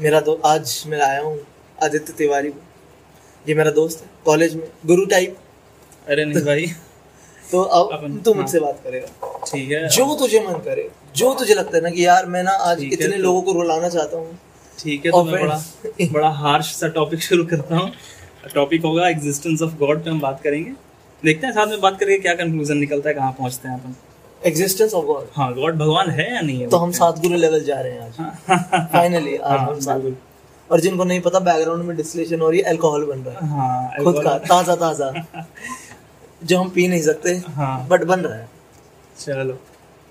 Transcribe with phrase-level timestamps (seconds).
[0.00, 1.38] मेरा दो आज मैं आया हूँ
[1.78, 2.48] आदित्य तिवारी
[3.46, 5.36] ये मेरा दोस्त है कॉलेज में गुरु टाइप
[6.08, 6.66] अरे नहीं भाई।
[7.50, 9.06] तो अब तू हाँ। मुझसे बात करेगा।
[9.46, 12.50] ठीक है। जो तुझे मन करे जो तुझे लगता है ना कि यार मैं ना
[12.50, 14.38] आज इतने तो- लोगों को रुलाना चाहता हूँ।
[14.78, 15.60] ठीक है तो मैं बड़ा
[16.12, 17.90] बड़ा हार्श सा टॉपिक शुरू करता हूँ।
[18.54, 20.70] टॉपिक होगा एग्जिस्टेंस ऑफ़ गॉड पे हम बात करेंगे।
[21.24, 23.94] देखते हैं साथ में बात करके क्या कंक्लूजन निकलता है कहाँ पहुँचते हैं अपन।
[24.42, 26.68] एग्जिस्टेंस ऑफ़ गॉड हाँ गॉड भगवान है या नहीं है?
[26.68, 30.16] तो हम सात गुरु लेवल जा रहे हैं आज। फाइनली आज हाँ, हम सात। बिल्कुल।
[30.70, 34.04] और जिनको नहीं पता बैकग्राउंड में डिस्टिलेशन हो रही है अल्कोहल बन रहा है। हाँ
[34.04, 35.12] खुद का ताज़ा ताज़ा।
[36.44, 38.48] जो हम पी नहीं सकते हाँ। बट बन रहा है।
[39.20, 39.52] चलो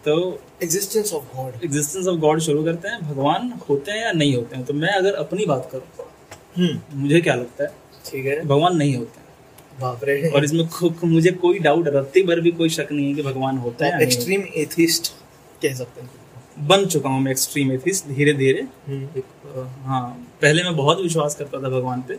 [0.03, 0.15] तो
[0.63, 4.55] existence of God existence of God शुरू करते हैं। भगवान होते हैं या नहीं होते
[4.55, 4.65] हैं?
[4.65, 6.07] तो मैं अगर अपनी बात करूँ
[6.57, 7.69] हम्म। मुझे क्या लगता है?
[8.05, 9.24] ठीक है। भगवान नहीं होते। हैं
[9.81, 10.67] बाप रे। और इसमें
[11.05, 14.43] मुझे कोई डाउट रत्ती भर भी कोई शक नहीं है कि भगवान होता है एक्सट्रीम
[14.57, 15.11] एथिस्ट
[15.61, 19.21] कह सकते हैं। बन चुका हूँ मैं एक्सट्रीम एथिस्ट धीरे धीरे। हम्म,
[19.85, 20.07] हाँ
[20.41, 22.17] पहले मैं बहुत विश्वास करता था भगवान पे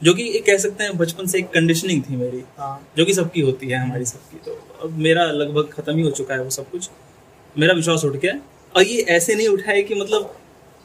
[0.00, 3.14] जो कि एक कह सकते हैं बचपन से एक कंडीशनिंग थी मेरी हाँ। जो कि
[3.14, 6.50] सबकी होती है हमारी सबकी। तो अब मेरा लगभग खत्म ही हो चुका है वो
[6.50, 6.88] सब कुछ।
[7.58, 8.32] मेरा विश्वास उठ गया।
[8.74, 10.34] और ये ऐसे नहीं उठा है कि मतलब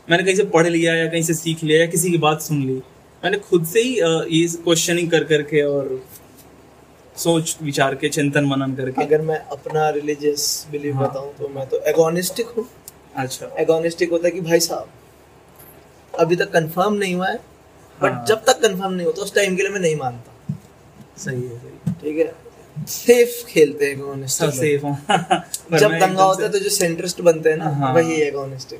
[0.07, 2.63] मैंने कहीं से पढ़ लिया या कहीं से सीख लिया या किसी की बात सुन
[2.63, 2.81] ली।
[3.23, 3.93] मैंने खुद से ही
[4.37, 6.01] ये क्वेश्चनिंग कर करके और
[7.15, 11.67] सोच विचार के चिंतन मनन करके। अगर मैं अपना रिलीजियस बिलीव हाँ। बताऊँ तो मैं
[11.69, 12.67] तो एगोनिस्टिक हूँ।
[13.23, 17.39] अच्छा। एगोनिस्टिक होता है कि भाई साहब अभी तक कंफर्म नहीं हुआ है
[17.99, 20.55] बट हाँ। जब तक कंफर्म नहीं होता उस टाइम के लिए मैं नहीं मानता।
[21.17, 22.33] सही है सही ठीक है?
[22.89, 24.97] सेफ़ खेलते हैं एगोनिस्टिक सेफ़ हूँ
[25.79, 28.79] जब दंगा होता है तो जो सेंट्रिस्ट बनते हैं ना हाँ। वही एगोनिस्टिक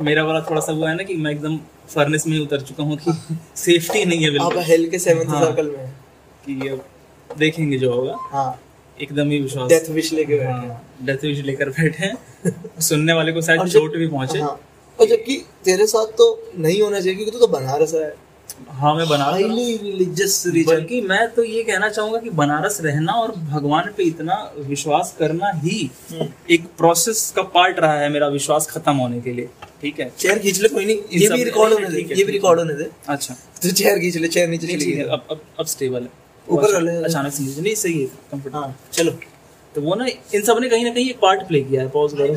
[0.00, 1.56] मेरा वाला थोड़ा सा वो है ना कि मैं एकदम
[1.88, 3.12] फर्नेस में उतर चुका हूँ कि
[3.56, 5.88] सेफ्टी नहीं है आप बिल्कुल हेल के सेवंथ हाँ। सर्कल में
[6.46, 6.84] कि अब
[7.38, 8.60] देखेंगे जो होगा। हाँ।
[9.02, 13.12] एकदम ही विश्वास। डेथ विश लेके बैठे हैं। हाँ डेथ विश लेकर बैठे हैं। सुनने
[13.12, 14.60] वाले को शायद चोट भी पहुँचे। हाँ।
[15.00, 18.14] और जबकि तेरे साथ तो नहीं होना चाहिए क्योंकि तू तो बनारस है।
[18.68, 23.12] हाँ मैं बनारस हाईली रिलीजियस रीजन बल्कि मैं तो ये कहना चाहूँगा कि बनारस रहना
[23.12, 28.28] और भगवान पे इतना विश्वास करना ही हम्म। एक प्रोसेस का पार्ट रहा है मेरा
[28.28, 29.48] विश्वास खत्म होने के लिए।
[29.80, 30.10] ठीक है?
[30.18, 32.90] चेयर खींच ले कोई नहीं ये भी रिकॉर्ड होने दे ये भी रिकॉर्ड होने दे।
[33.08, 36.08] अच्छा। तो चेयर खींच ले चेयर नीचे चली गई। अब अब अब स्टेबल है।
[36.48, 39.12] ऊपर वाले- अचानक- से नीचे। नहीं सही है कंफर्ट हाँ चलो।
[39.74, 42.34] तो वो ना इन सबने कहीं ना कहीं एक पार्ट प्ले किया है पॉज करो।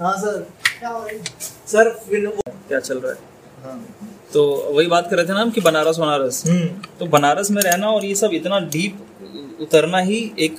[0.00, 0.46] हाँ सर।
[1.66, 2.26] सर फिर
[2.68, 3.18] क्या चल रहा है?
[3.64, 3.86] हाँ।
[4.34, 6.66] तो वही बात कर रहे थे ना हम कि बनारस बनारस। हम्म।
[6.98, 10.56] तो बनारस में रहना और ये सब इतना डीप उतरना ही एक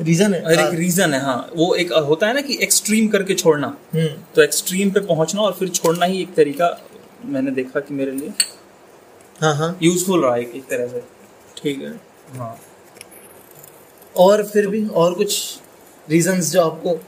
[0.00, 3.34] रीजन है। और एक रीजन है हाँ। वो एक होता है ना कि एक्सट्रीम करके
[3.34, 6.80] छोड़ना। हम्म। तो एक्सट्रीम पे पहुँचना और फिर छोड़ना ही एक तरीका
[7.24, 8.32] मैंने देखा कि मेरे लिए
[9.40, 11.02] हाँ हाँ। यूजफुल रहा एक, एक तरह से।
[11.56, 12.00] ठीक है।
[12.38, 12.60] हाँ।
[14.16, 15.58] और फिर भी और कुछ
[16.10, 17.00] रीजंस जो आपको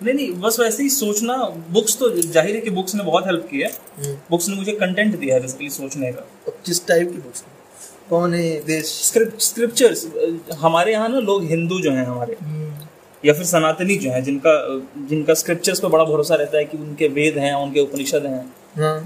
[0.00, 1.36] नहीं नहीं बस वैसे ही सोचना
[1.72, 4.72] बुक्स तो ज़ाहिर है कि बुक्स ने बहुत हेल्प की है। हम्म, बुक्स ने मुझे
[4.74, 7.44] कंटेंट दिया है बेसिकली सोचने का। अब किस टाइप की बुक्स
[8.10, 10.06] कौन है देश स्क्रिप्ट स्क्रिप्चर्स
[10.60, 12.72] हमारे यहाँ ना लोग हिंदू जो हैं हमारे हम्म,
[13.24, 14.56] या फिर सनातनी जो हैं जिनका
[15.08, 18.44] जिनका स्क्रिप्चर्स पे बड़ा भरोसा रहता है कि उनके वेद हैं उनके उपनिषद हैं।
[18.78, 18.98] हाँ।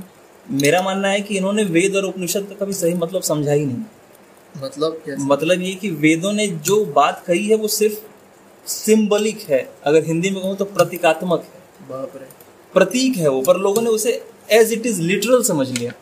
[0.47, 4.63] मेरा मानना है कि इन्होंने वेद और उपनिषद का कभी सही मतलब समझा ही नहीं।
[4.63, 7.99] मतलब कैसे मतलब ये कि वेदों ने जो बात कही है वो सिर्फ़
[8.69, 12.29] सिंबलिक है। अगर हिंदी में कहूँ तो प्रतीकात्मक है। बाप रे।
[12.75, 15.93] प्रतीक है वो पर लोगों ने उसे एज इट इज़ लिटरल समझ लिया।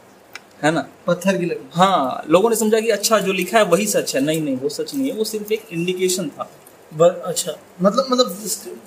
[0.62, 0.88] है ना?
[1.06, 4.22] पत्थर की लगी। हाँ लोगों ने समझा कि अच्छा जो लिखा है वही सच है।
[4.22, 6.50] नहीं नहीं वो सच नहीं है। वो सिर्फ़ एक इंडिकेशन था।
[6.94, 8.36] ब- अच्छा। मतलब मतलब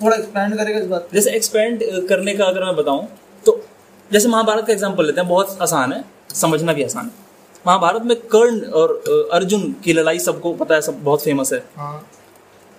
[0.04, 3.08] थोड़ा एक्सपैंड करेगा इस बात जैसे एक्सपेंड करने का अगर मैं बताऊँ
[3.46, 3.64] तो
[4.12, 6.04] जैसे महाभारत का एग्जांपल लेते हैं। बहुत आसान है।
[6.34, 7.12] समझना भी आसान है।
[7.66, 9.02] महाभारत में कर्ण और
[9.32, 12.08] अर्जुन की लड़ाई सबको पता है सब बहुत फ़ेमस है। हाँ।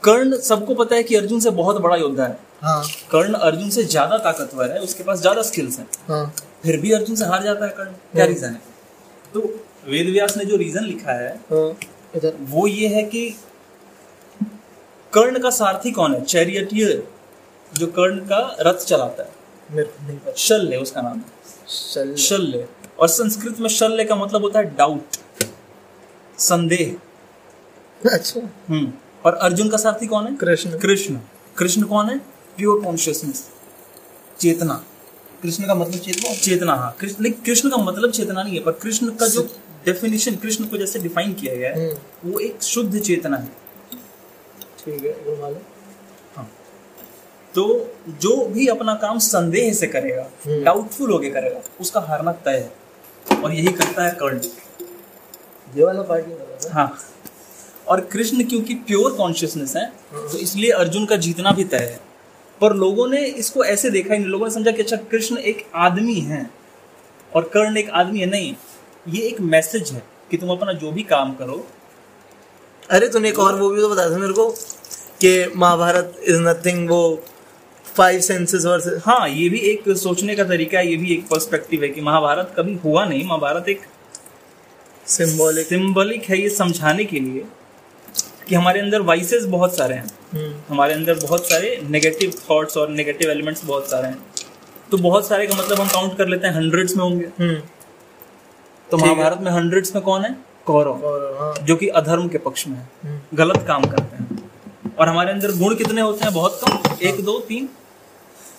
[0.03, 3.84] कर्ण सबको पता है कि अर्जुन से बहुत बड़ा योद्धा है। हाँ। कर्ण अर्जुन से
[3.84, 6.25] ज़्यादा ताकतवर है उसके पास ज़्यादा स्किल्स हैं। हाँ।
[6.63, 8.62] फिर भी अर्जुन से हार जाता है कर्ण। क्या रीजन है?
[9.34, 9.39] तो
[9.88, 13.29] वेद व्यास ने जो रीजन लिखा है हाँ। वो ये है कि
[15.13, 16.23] कर्ण का सारथी कौन है?
[16.25, 17.03] चैरियटियर
[17.72, 19.39] जो कर्ण का रथ चलाता है।
[20.38, 22.68] शल्य उसका नाम है। शल्य।
[23.00, 25.18] और संस्कृत में शल्य का मतलब होता है डाउट
[26.39, 26.95] संदेह।
[28.01, 28.39] अच्छा।
[28.69, 28.92] हम्म।
[29.25, 30.35] और अर्जुन का सारथी कौन है?
[30.35, 31.19] कृष्ण। कृष्ण।
[31.57, 32.18] कृष्ण कौन है?
[32.57, 33.47] प्योर कॉन्शियसनेस
[34.39, 34.83] चेतना।
[35.44, 36.33] कृष्ण का मतलब चेतना?
[36.35, 39.41] चेतना हाँ। कृष्ण नहीं कृष्ण का मतलब चेतना नहीं है पर कृष्ण का जो
[39.85, 43.47] डेफिनेशन कृष्ण को जैसे डिफाइन किया गया है हम्म, वो एक शुद्ध चेतना है।
[44.85, 45.35] ठीक है वो
[46.35, 46.47] हाँ।
[47.56, 47.63] तो
[48.21, 52.81] जो भी अपना काम संदेह से करेगा हम्म। डाउटफुल होके करेगा उसका हारना तय है।
[53.44, 54.39] और यही करता है कर्ण
[55.77, 56.88] ये वाला पार्टी हाँ।
[57.91, 61.99] और कृष्ण क्योंकि प्योर कॉन्शियसनेस है तो इसलिए अर्जुन का जीतना भी तय है।
[62.61, 65.65] पर लोगों ने इसको ऐसे देखा ही नहीं। लोगों ने समझा कि अच्छा कृष्ण एक
[65.75, 66.49] आदमी है
[67.35, 68.53] और कर्ण एक आदमी है। नहीं
[69.07, 71.65] ये एक मैसेज है कि तुम अपना जो भी काम करो।
[72.89, 74.49] अरे तूने एक और वो भी तो बताया था मेरे को
[75.21, 77.01] कि महाभारत इज़ नथिंग वो
[77.85, 81.83] फाइव सेंसेस वर्सेस हाँ ये भी एक सोचने का तरीका है ये भी एक पर्सपेक्टिव
[81.83, 83.81] है कि महाभारत कभी हुआ नहीं। महाभारत एक
[85.07, 87.43] सिंबॉलिक सिंबलिक है ये समझाने के लिए।
[88.51, 92.89] कि हमारे अंदर वाइसेस बहुत सारे हैं। हम्म, हमारे अंदर बहुत सारे नेगेटिव थॉट्स और
[92.89, 94.25] नेगेटिव एलिमेंट्स बहुत सारे हैं।
[94.92, 97.62] तो बहुत सारे का मतलब हम काउंट कर लेते हैं हंड्रेड्स में होंगे। हम्म।
[98.92, 100.36] तो महाभारत में हंड्रेड्स में कौन है?
[100.65, 100.94] कौरव।
[101.39, 104.51] हाँ। जो कि अधर्म के पक्ष में है। हम्म, गलत काम करते हैं।
[105.00, 106.33] और हमारे अंदर गुण कितने होते हैं?
[106.33, 107.69] बहुत कम। एक दो तीन।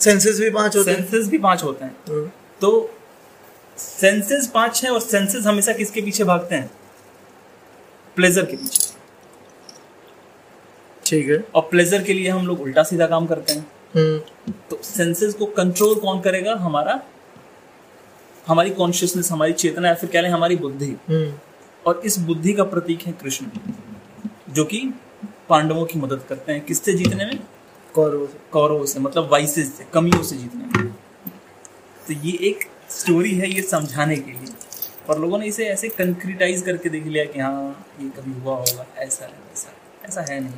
[0.01, 1.97] सेंसेस भी पाँच होते हैं। सेंसेस भी पाँच होते हैं।
[2.61, 2.91] तो
[3.79, 6.71] सेंसेस पाँच हैं और सेंसेस हमेशा किसके पीछे भागते हैं?
[8.17, 8.92] प्लेजर के पीछे।
[11.13, 13.67] ठीक है। और प्लेजर के लिए हम लोग उल्टा सीधा काम करते हैं।
[13.97, 16.55] हम्म, तो सेंसेस को कंट्रोल कौन करेगा?
[16.55, 17.03] हमारा
[18.47, 21.35] हमारी कॉन्शियसनेस हमारी चेतना या फिर कह लें हमारी बुद्धि। हम्म,
[21.87, 23.47] और इस बुद्धि का प्रतीक है कृष्ण
[24.51, 24.95] जो कि
[25.49, 27.41] पांडवों की मदद करते हैं। किससे जीतने में?
[27.95, 30.93] कौरवों से। कौरवों से मतलब वाइसेस से कमियों से जीतने में।
[32.09, 34.55] तो ये एक स्टोरी है ये समझाने के लिए।
[35.11, 38.87] और लोगों ने इसे ऐसे कंक्रीटाइज करके देख लिया कि हाँ ये कभी हुआ होगा
[38.99, 40.53] ऐसा है है। ऐसा है नहीं।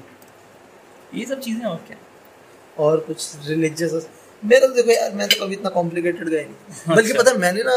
[1.15, 1.97] ये सब चीज़ें और क्या?
[2.79, 4.07] और कुछ रिलीजियस
[4.43, 7.63] मेरा तो देखो यार मैं तो कभी इतना कॉम्प्लिकेटेड गया नहीं बल्कि पता है मैंने
[7.63, 7.77] ना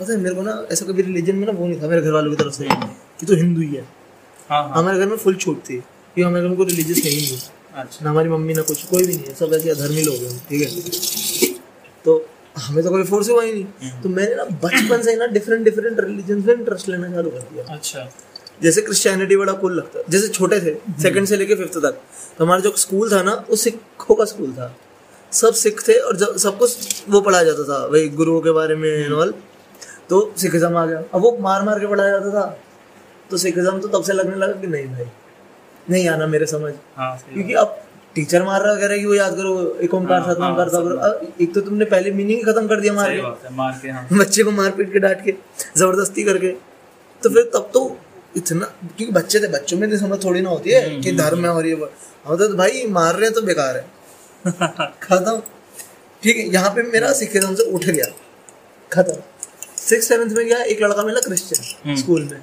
[0.00, 2.12] पता है मेरे को ना ऐसा कभी रिलीजन में ना वो नहीं था मेरे घर
[2.12, 2.68] वालों की तरफ़ से
[3.20, 3.82] कि तो हिंदू ही है।
[4.50, 5.76] हाँ हाँ। हमारे घर में फुल छूट थी।
[6.16, 7.38] कि हमारे घर में कोई रिलीजियस है नहीं।
[7.74, 10.38] अच्छा। ना हमारी मम्मी ना कुछ कोई भी नहीं है। सब ऐसे अधर्मी लोग हैं
[10.48, 11.54] ठीक है?
[12.04, 12.14] तो
[12.58, 16.00] हमें तो कभी फोर्स हुआ ही नहीं। तो मैंने ना बचपन से ना डिफरेंट डिफरेंट
[16.00, 18.10] रिलीजन में इंटरेस्ट लेना चालू कर दिया। अच्छा।
[18.62, 22.00] जैसे क्रिश्चियनिटी बड़ा कूल लगता है। जैसे छोटे थे सेकंड से लेके फिफ्थ तक।
[22.38, 24.74] तो हमारा जो स्कूल था ना वो सिखों का स्कूल था।
[25.32, 28.74] सब सिख थे और जब सब कुछ वो पढ़ाया जाता था वही गुरुओं के बारे
[28.74, 29.32] में and all
[30.10, 32.46] तो सिखिज्म आ गया। अब वो मार मार के पढ़ाया जाता था।
[33.30, 35.06] तो सिखिज्म तो तब से लगने लगा कि नहीं भाई
[35.90, 37.78] नहीं आना मेरे समझ। हाँ क्योंकि अब
[38.14, 40.80] टीचर मार रहा कह रहा है कि वो याद करो एक ओंकार हाँ, सतनाम करता
[40.80, 44.42] करो एक तो तुमने पहले मीनिंग खत्म कर दिया मार के। मार के हाँ। बच्चे
[44.42, 45.34] को मार पीट के डांट के
[45.76, 46.48] ज़बरदस्ती करके।
[47.22, 47.84] तो फिर तब तो
[48.36, 51.66] इतना क्योंकि बच्चे थे बच्चों में समझ थोड़ी ना होती है कि धर्म है और
[51.66, 51.74] ये
[52.26, 53.86] हम तो भाई मार रहे हैं तो बेकार है।
[55.02, 55.42] खत्म।
[56.22, 58.04] ठीक है यहाँ पे मेरा सिखिज्म से उठ गया।
[58.92, 59.14] खत्म।
[59.88, 62.42] सिक्स सेवन्थ में गया एक लड़का मिला क्रिश्चियन स्कूल में।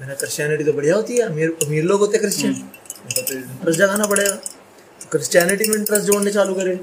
[0.00, 4.06] मेरा क्रिश्चियनिटी तो बढ़िया होती है अमीर अमीर लोग होते क्रिश्चियन उनको तो इंटरेस्ट जगाना
[4.06, 6.80] पड़ेगा। तो क्रिश्चियनिटी में इंटरेस्ट जोड़ने चालू करे।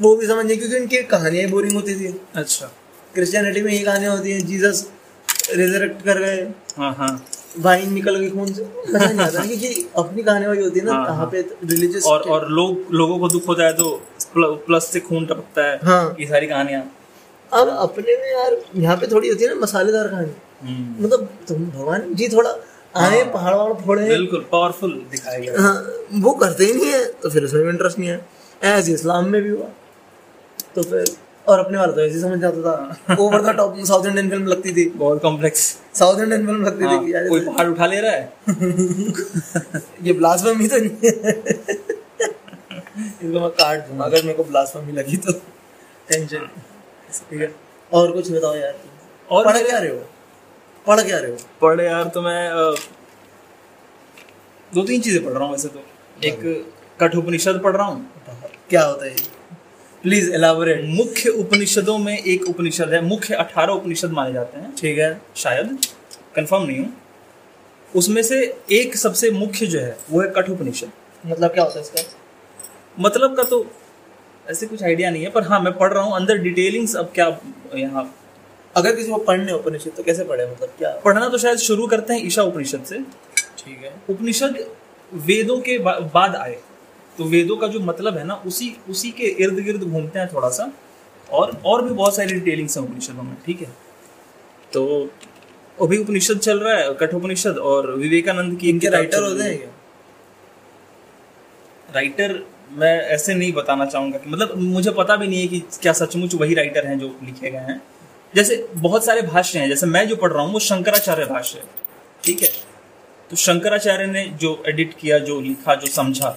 [0.00, 2.66] वो भी समझ क्योंकि उनकी कहानियाँ बोरिंग होती थी। अच्छा।
[3.14, 4.88] क्रिश्चियनिटी में यही कहानियाँ होती हैं जीसस
[5.54, 6.42] रिजरेक्ट कर गए।
[6.76, 7.26] हाँ हाँ।
[7.58, 10.92] वाइन निकल गई खून से। मज़ा नहीं आता क्योंकि अपनी कहानी वही होती है ना
[10.92, 13.90] हाँ, यहाँ हाँ। पे रिलीजियस और और लोग लोगों को दुख होता है तो
[14.36, 16.82] प्लस से खून टपकता है हाँ। ये सारी कहानियाँ।
[17.52, 22.14] अब अपने में यार यहाँ पे थोड़ी होती है ना मसालेदार कहानी। मतलब तुम भगवान
[22.14, 22.50] जी थोड़ा
[22.96, 25.76] आए पहाड़ वहाड़ फोड़े। बिल्कुल पावरफुल दिखाया गया। हाँ,
[26.14, 28.20] वो करते ही नहीं है तो फिर उसमें भी इंटरेस्ट नहीं है।
[28.66, 29.68] ऐसे इस्लाम में भी हुआ
[30.74, 31.04] तो फिर
[31.48, 34.72] और अपने वाला तो ऐसे समझ जाता था। Over the top south Indian film लगती
[34.76, 35.60] थी। बहुत कॉम्प्लेक्स
[35.94, 38.32] साउथ इंडियन फ़िल्म लगती हाँ, थी कोई पहाड़ उठा ले रहा है?
[40.06, 41.32] ये ब्लास्फेमी तो नहीं है।
[42.98, 46.48] इसको मैं काट दूँगा। अगर मेरे को ब्लास्फेमी लगी तो टेंशन
[47.30, 47.52] ठीक है।
[47.90, 49.98] और कुछ बताओ यार। तुम और पढ़ क्या रहे हो?
[50.86, 51.36] पढ़ क्या रहे हो?
[51.62, 52.40] पढ़े यार तो मैं
[54.72, 55.84] दो तीन चीज़ें पढ़ रहा हूँ वैसे तो।
[56.28, 56.40] एक
[57.00, 58.10] कठोपनिषद पढ़ रहा हूँ।
[58.70, 59.14] क्या होता है
[60.02, 64.98] प्लीज़ एलाबोरेट मुख्य उपनिषदों में एक उपनिषद है। मुख्य अठारह उपनिषद माने जाते हैं। ठीक
[64.98, 65.78] है। शायद।
[66.36, 66.92] कंफर्म नहीं हूँ।
[67.94, 68.40] उसमें से
[68.72, 70.90] एक सबसे मुख्य जो है वो है कठोपनिषद
[71.26, 72.02] मतलब क्या होता है इसका?
[72.98, 73.66] मतलब का तो
[74.46, 77.26] ऐसे कुछ आइडिया नहीं है पर हाँ मैं पढ़ रहा हूँ। अंदर डिटेलिंग्स अब क्या
[77.76, 78.14] यहाँ?
[78.76, 80.90] अगर किसी को पढ़ने उपनिषद तो कैसे पढ़े मतलब क्या?
[81.04, 82.98] पढ़ना तो शायद शुरू करते हैं ईशा उपनिषद से।
[83.58, 84.64] ठीक है। उपनिषद
[85.12, 86.56] वेदों के बा, बाद आए।
[87.18, 90.48] तो वेदों का जो मतलब है ना उसी उसी के इर्द गिर्द घूमते हैं थोड़ा
[90.48, 90.72] सा।
[91.28, 93.72] और और भी बहुत सारी डिटेलिंग्स हैं उपनिषदों में ठीक है?
[94.72, 95.10] तो
[95.78, 99.70] अभी उपनिषद चल रहा है कठोपनिषद और विवेकानंद की इनके राइटर होते हैं। क्या?
[101.94, 102.38] राइटर
[102.72, 106.34] मैं ऐसे नहीं बताना चाहूँगा कि मतलब मुझे पता भी नहीं है कि क्या सचमुच
[106.34, 107.80] वही राइटर हैं जो लिखे गए हैं।
[108.34, 111.64] जैसे बहुत सारे भाष्य हैं जैसे मैं जो पढ़ रहा हूँ वो शंकराचार्य भाष्य है
[112.24, 112.48] ठीक है?
[113.30, 116.28] तो शंकराचार्य ने जो एडिट किया जो लिखा जो समझा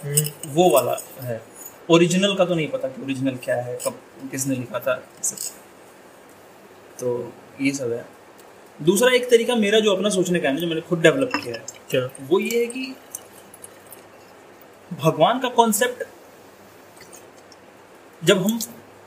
[0.47, 1.41] वो वाला है।
[1.89, 3.99] ओरिजिनल का तो नहीं पता कि ओरिजिनल क्या है कब
[4.31, 4.95] किसने लिखा था
[6.99, 7.11] तो
[7.61, 8.05] ये सब है।
[8.79, 11.63] दूसरा एक तरीका मेरा जो अपना सोचने का है जो मैंने खुद डेवलप किया है
[11.89, 12.01] क्या?
[12.21, 12.95] वो ये है कि
[14.91, 16.03] भगवान का कॉन्सेप्ट
[18.21, 18.59] जब हम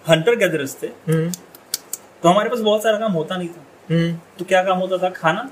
[0.04, 1.30] हंटर गैदरर्स थे हम्म।
[2.22, 5.10] तो हमारे पास बहुत सारा काम होता नहीं था। हम्म। तो क्या काम होता था?
[5.10, 5.50] खाना।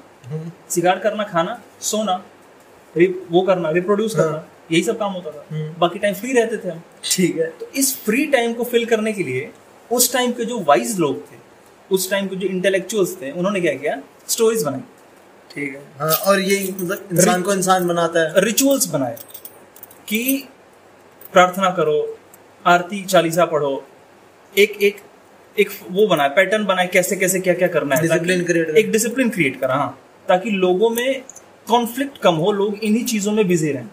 [0.70, 2.24] शिकार करना खाना सोना
[3.30, 6.56] वो करना रिप्रोड्यूस हाँ। करना यही सब काम होता था। हम्म। बाकी टाइम फ्री रहते
[6.56, 9.52] थे हम। ठीक है। तो इस फ्री टाइम को फिल करने के लिए
[9.92, 11.36] उस टाइम के जो वाइज लोग थे
[11.90, 14.02] उस टाइम के जो इंटेलेक्चुअल्स थे उन्होंने क्या किया?
[14.28, 14.80] स्टोरीज बनाई।
[15.54, 19.16] ठीक है। हाँ और ये मतलब इंसान को इंसान बनाता है। रिचुअल्स बनाए
[20.08, 20.48] कि
[21.32, 22.18] प्रार्थना करो
[22.66, 23.84] आरती चालीसा पढ़ो
[24.58, 24.96] एक एक
[25.58, 28.76] एक वो बनाए पैटर्न बनाए कैसे कैसे क्या क्या करना है Discipline ताकि- create करें।
[28.76, 31.22] एक डिसिप्लिन क्रिएट करा हाँ। ताकि लोगों में
[31.68, 33.88] कॉन्फ्लिक्ट कम हो लोग इन्हीं चीज़ों में बिज़ी रहें।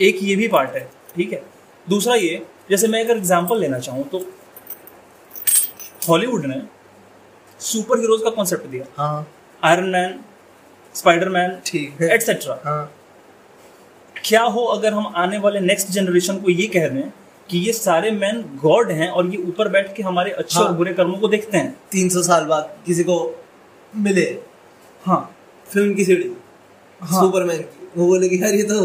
[0.00, 1.42] एक ये भी पार्ट है ठीक है?
[1.86, 4.18] दूसरा ये जैसे मैं अगर एग्जांपल लेना चाहूँ तो
[6.08, 6.60] हॉलीवुड ने
[7.60, 9.26] सुपर हीरोज का कॉन्सेप्ट दिया। हाँ।
[9.62, 10.18] आयरन मैन
[10.94, 12.90] स्पाइडरमैन ठीक है। एटसेट्रा हाँ।
[14.16, 17.08] क्या हो अगर हम आने वाले नेक्स्ट जनरेशन को ये कह दें
[17.48, 20.72] कि ये सारे मैन गॉड हैं और ये ऊपर बैठ के हमारे अच्छे हाँ। और
[20.74, 21.70] बुरे कर्मों को देखते हैं?
[21.92, 23.16] तीन सौ साल बाद किसी को
[23.96, 24.38] मिले।
[25.06, 25.36] हाँ।
[25.72, 26.30] फ़िल्म की सीढ़ी।
[27.00, 28.84] हाँ। सुपरमैन की। वो बोले कि यार ये तो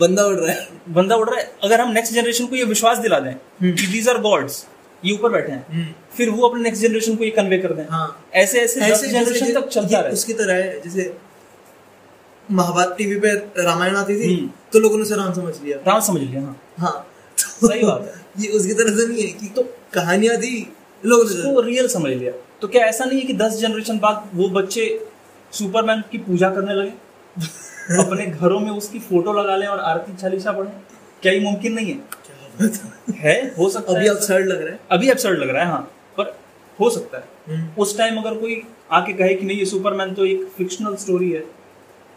[0.00, 2.98] बंदा उड़ रहा है। बंदा उड़ रहा है। अगर हम नेक्स्ट जनरेशन को ये विश्वास
[2.98, 4.66] दिला दें कि दीज आर गॉड्स
[5.04, 8.24] ये ऊपर बैठे हैं फिर वो अपने नेक्स्ट जनरेशन को ये कन्वे कर दें। हाँ।
[8.34, 11.16] ऐसे ऐसे ऐसे जनरेशन तक चलता रहे। उसकी तरह है जैसे
[12.50, 16.00] महाभारत टीवी पे रामायण आती थी हम्म। तो लोगों ने उसे राम समझ लिया। राम
[16.00, 17.06] समझ लिया हाँ। हाँ।
[17.60, 19.62] तो सही बात है। ये उसकी तरह से नहीं है कि तो
[19.94, 20.72] कहानियाँ थी
[21.06, 25.08] लोगों रियल समझ लिया। तो क्या ऐसा नहीं है कि दस जनरेशन बाद वो बच्चे
[25.52, 26.90] सुपरमैन की पूजा करने लगे?
[28.02, 30.70] अपने घरों में उसकी फ़ोटो लगा लें और आरती चालीसा पढ़े?
[31.22, 32.20] क्या ये मुमकिन नहीं है?
[33.10, 35.94] है हो सकता अभी है। absurd लग रहा है। अभी एब्सर्ड लग रहा है हाँ।
[36.18, 36.38] पर
[36.80, 40.24] हो सकता है। हम्म। उस टाइम अगर कोई आके कहे कि नहीं ये सुपरमैन तो
[40.24, 41.40] एक फिक्शनल स्टोरी है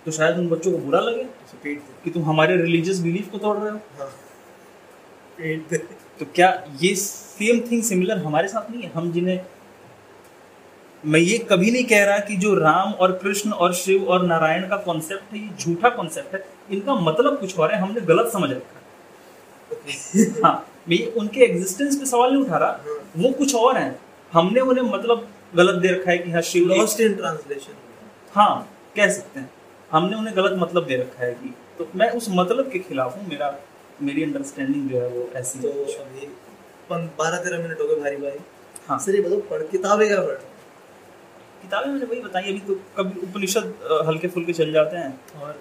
[0.05, 1.23] तो शायद उन बच्चों को बुरा लगे
[1.65, 4.09] कि तुम हमारे रिलीजियस बिलीफ को तोड़ रहे हो। हाँ।
[6.19, 6.95] तो क्या ये
[7.43, 9.39] सेम थिंग सिमिलर हमारे साथ नहीं है। हम जिन्हें
[11.03, 14.67] मैं ये कभी नहीं कह रहा कि जो राम और कृष्ण और शिव और नारायण
[14.67, 18.49] का कॉन्सेप्ट है ये झूठा कॉन्सेप्ट है। इनका मतलब कुछ और है हमने गलत समझ
[18.51, 20.53] रखा है। हाँ
[20.89, 23.99] मैं ये उनके एग्जिस्टेंस पे सवाल नहीं उठा रहा। वो कुछ और है।
[24.31, 27.73] हमने उन्हें मतलब गलत दे रखा है कि हाँ शिव लॉस्ट इन ट्रांसलेशन
[28.33, 28.55] हाँ
[28.95, 29.49] कह सकते हैं।
[29.91, 33.27] हमने उन्हें गलत मतलब दे रखा है कि तो मैं उस मतलब के खिलाफ हूँ
[33.29, 33.55] मेरा
[34.01, 36.27] मेरी अंडरस्टैंडिंग जो है वो ऐसी तो अभी
[37.19, 38.37] बारह तेरह मिनट हो गए भारी भाई
[38.87, 40.35] हाँ। सर ये बताओ पढ़ किताबें क्या पढ़?
[41.61, 43.73] किताबें मैंने वही बताई अभी तो कभी उपनिषद
[44.07, 45.59] हल्के फुल्के चल जाते हैं। और?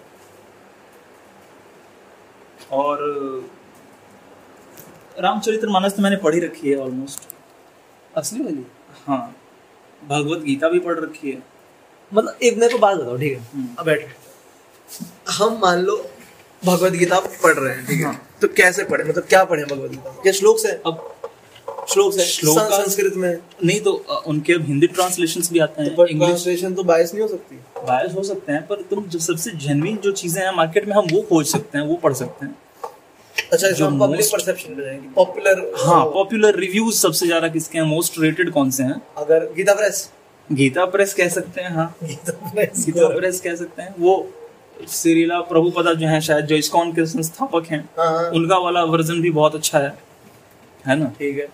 [2.73, 3.49] और
[5.19, 7.29] रामचरित्र मानस तो मैंने पढ़ी रखी है ऑलमोस्ट
[8.17, 8.67] असली वाली?
[9.07, 9.35] हाँ।
[10.03, 11.43] भगवत गीता भी पढ़ रखी है।
[12.12, 13.45] मतलब एक मेरे को बात बताओ ठीक है?
[13.55, 14.07] हम्म। अब बैठ।
[15.31, 15.97] हम मान लो
[16.62, 18.05] भगवत गीता पढ़ रहे हैं ठीक है?
[18.05, 19.05] हाँ। तो कैसे पढ़े?
[19.05, 20.11] मतलब क्या पढ़े भगवत गीता?
[20.23, 21.12] क्या श्लोक से अब
[21.89, 23.93] श्लोक से श्लोक सं- संस्कृत में। नहीं तो
[24.27, 27.57] उनके अब हिंदी ट्रांसलेशंस भी आते हैं तो इंग्लिश ट्रांसलेशन तो बायस नहीं हो सकती।
[27.87, 31.07] बायस हो सकते हैं पर तुम जो सबसे जेन्युइन जो चीज़ें हैं मार्केट में हम
[31.12, 32.57] वो खोज सकते हैं वो पढ़ सकते हैं।
[33.53, 38.51] अच्छा जो पब्लिक परसेप्शन जाएँगे पॉपुलर हाँ पॉपुलर रिव्यूज़ सबसे ज़्यादा किसके हैं मोस्ट रेटेड
[38.51, 39.01] कौन से हैं?
[39.17, 40.09] अगर गीता प्रेस।
[40.53, 44.15] गीता प्रेस कह सकते हैं हाँ। गीता प्रेस। गीता प्रेस कह सकते हैं। वो
[44.89, 49.21] श्रीला प्रभुपदा जो है शायद जो इस्कॉन के संस्थापक हैं हाँ हाँ। उनका वाला वर्जन
[49.21, 49.93] भी बहुत अच्छा है।
[50.87, 51.12] है ना?
[51.19, 51.49] ठीक है।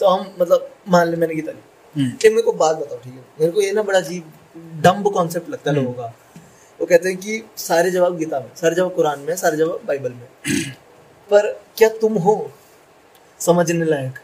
[0.00, 1.58] तो हम मतलब मान ले मैंने गीता ली।
[1.94, 3.24] हम्म, मेरे को बात बताओ ठीक है?
[3.40, 4.32] मेरे को ये ना बड़ा अजीब
[4.82, 6.12] डम्ब कॉन्सेप्ट लगता है हम्म। लोगों का।
[6.80, 10.12] वो कहते हैं कि सारे जवाब गीता में सारे जवाब कुरान में सारे जवाब बाइबल
[10.12, 10.26] में।
[11.30, 12.34] पर क्या तुम हो
[13.40, 14.18] समझने लायक?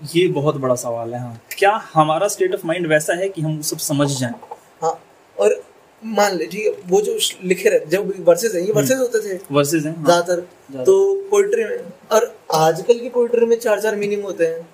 [0.00, 3.60] ये बहुत बड़ा सवाल है हाँ। क्या हमारा स्टेट ऑफ़ माइंड वैसा है कि हम
[3.62, 4.34] सब समझ जाएँ?
[4.82, 4.98] हाँ
[5.36, 5.60] और
[6.02, 9.38] मान ले ठीक है वो जो लिखे रहते जब वर्सेज हैं ये वर्सेज होते थे।
[9.54, 11.78] वर्सेज हैं हाँ, ज़्यादातर ज़्यादा। तो पोइट्री में
[12.12, 14.68] और आजकल की पोइट्री में चार चार मीनिंग होते हैं।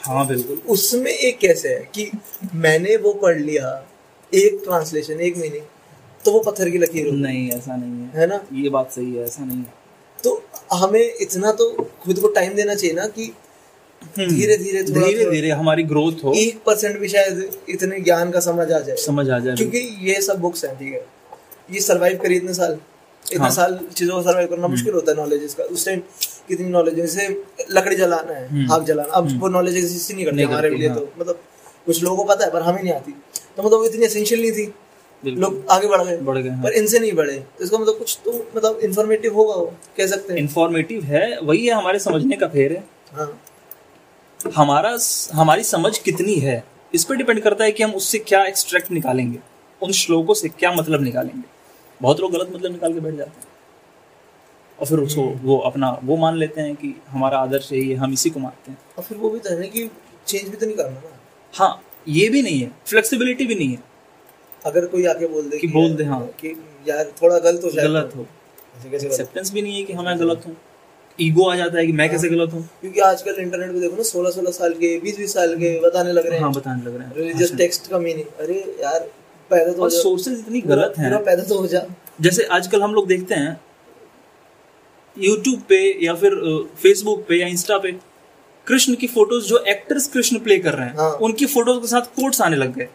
[0.00, 2.10] हाँ बिल्कुल। उसमें एक कैसे है कि
[2.54, 3.74] मैंने वो पढ़ लिया
[4.32, 5.64] एक ट्रांसलेशन एक मीनिंग
[6.24, 8.40] तो वो पत्थर की लकीर नहीं ऐसा नहीं है। है ना?
[8.52, 9.72] ये बात सही है ऐसा नहीं है।
[10.18, 10.42] तो
[10.72, 11.70] हमें इतना तो
[12.02, 13.32] खुद को टाइम देना चाहिए ना कि
[14.18, 18.70] धीरे धीरे धीरे धीरे हमारी ग्रोथ हो। एक परसेंट भी शायद इतने ज्ञान का समझ
[18.72, 19.78] आ जाए। समझ आ जाए क्योंकि
[20.10, 21.04] ये सब बुक्स हैं ठीक है।
[21.72, 22.78] ये सरवाइव करी इतने साल।
[23.24, 26.00] इतने हाँ। साल चीज़ों को सरवाइव करना मुश्किल होता है नॉलेज का उस टाइम
[26.50, 27.28] कितनी नॉलेज है जैसे
[27.70, 30.98] लकड़ी जलाना है हम्म। आग जलाना अब वो नॉलेज एग्जिस्ट नहीं करती हमारे लिए हाँ।
[30.98, 31.40] तो मतलब
[31.86, 33.12] कुछ लोगों को पता है पर हमें नहीं आती।
[33.56, 34.72] तो मतलब इतनी एसेंशियल नहीं थी।
[35.22, 38.18] लोग आगे बढ़ गए बढ़ गए हाँ। पर इनसे नहीं बढ़े। तो इसका मतलब कुछ
[38.24, 42.48] तो मतलब इन्फॉर्मेटिव होगा वो कह सकते हैं। इन्फॉर्मेटिव है वही है हमारे समझने का
[42.48, 43.40] फेर है। हाँ।
[44.40, 44.96] हमारा
[45.34, 46.62] हमारी समझ कितनी है
[46.94, 49.38] इस पर डिपेंड करता है कि हम उससे क्या एक्सट्रैक्ट निकालेंगे
[49.82, 51.42] उन श्लोकों से क्या मतलब निकालेंगे।
[52.00, 53.48] बहुत लोग गलत मतलब निकाल के बैठ जाते हैं।
[54.80, 58.12] और फिर उसको वो अपना वो मान लेते हैं कि हमारा आदर्श यही है हम
[58.12, 59.90] इसी को मानते हैं। और फिर वो भी तो है कि
[60.26, 61.18] चेंज भी तो नहीं करना ना।
[61.54, 63.82] हाँ ये भी नहीं है फ्लेक्सिबिलिटी भी नहीं है।
[64.66, 66.48] अगर कोई आके बोल दे कि बोल दे, हाँ। कि
[66.88, 68.26] यार थोड़ा गलत हो जाए गलत हो?
[68.94, 70.56] एक्सेप्टेंस भी नहीं है कि हाँ मैं गलत हूँ।
[71.18, 74.02] ईगो आ जाता है कि मैं कैसे गलत हूँ। क्योंकि आजकल इंटरनेट पे देखो ना
[74.02, 76.84] सोलह सोलह साल के बीस बीस साल के बताने लग रहे हैं। हाँ हैं बताने
[76.84, 79.00] लग रहे हैं। रिलीजियस टेक्स्ट का मीनिंग अरे यार
[79.50, 81.86] पैदा तो हो सोर्सेज इतनी गलत हैं। पैदा तो हो जा।
[82.20, 83.60] जैसे आजकल हम लोग देखते हैं
[85.16, 86.34] यूट्यूब पे या फिर
[86.82, 87.92] फेसबुक पे या इंस्टा पे
[88.66, 92.14] कृष्ण की फ़ोटोज़ जो एक्टर्स कृष्ण प्ले कर रहे हैं हाँ। उनकी फ़ोटोज़ के साथ
[92.16, 92.88] कोट्स आने लग गए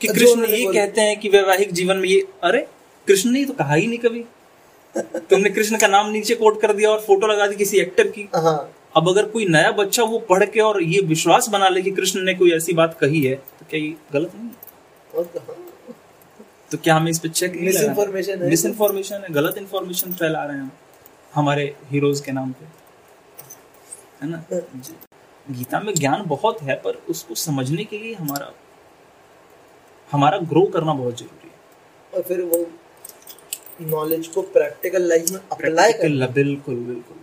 [0.00, 2.66] कि कृष्ण ये कहते हैं कि वैवाहिक जीवन में ये अरे
[3.08, 4.24] कृष्ण ने तो कहा ही नहीं कभी
[5.30, 8.28] तुमने कृष्ण का नाम नीचे कोट कर दिया और फ़ोटो लगा दी किसी एक्टर की
[8.36, 8.58] हाँ
[8.96, 12.20] अब अगर कोई नया बच्चा वो पढ़ के और ये विश्वास बना ले कि कृष्ण
[12.20, 14.54] ने कोई ऐसी बात कही है तो क्या ये गलत नहीं है?
[15.14, 15.56] और कहाँ?
[16.70, 20.56] तो क्या हमें इस पे चेक Misinformation है। मिस इन्फॉर्मेशन है गलत इन्फॉर्मेशन फैला रहे
[20.56, 20.72] हैं
[21.34, 22.64] हमारे हीरोज के नाम पे।
[24.22, 24.44] है ना?
[25.46, 28.52] गीता में ज्ञान बहुत है पर उसको समझने के लिए हमारा
[30.12, 31.54] हमारा ग्रो करना बहुत ज़रूरी है।
[32.12, 32.66] और फिर वो
[33.88, 37.16] नॉलेज को प्रैक्टिकल लाइफ में अप्लाई कर बिल्कुल बिल्कुल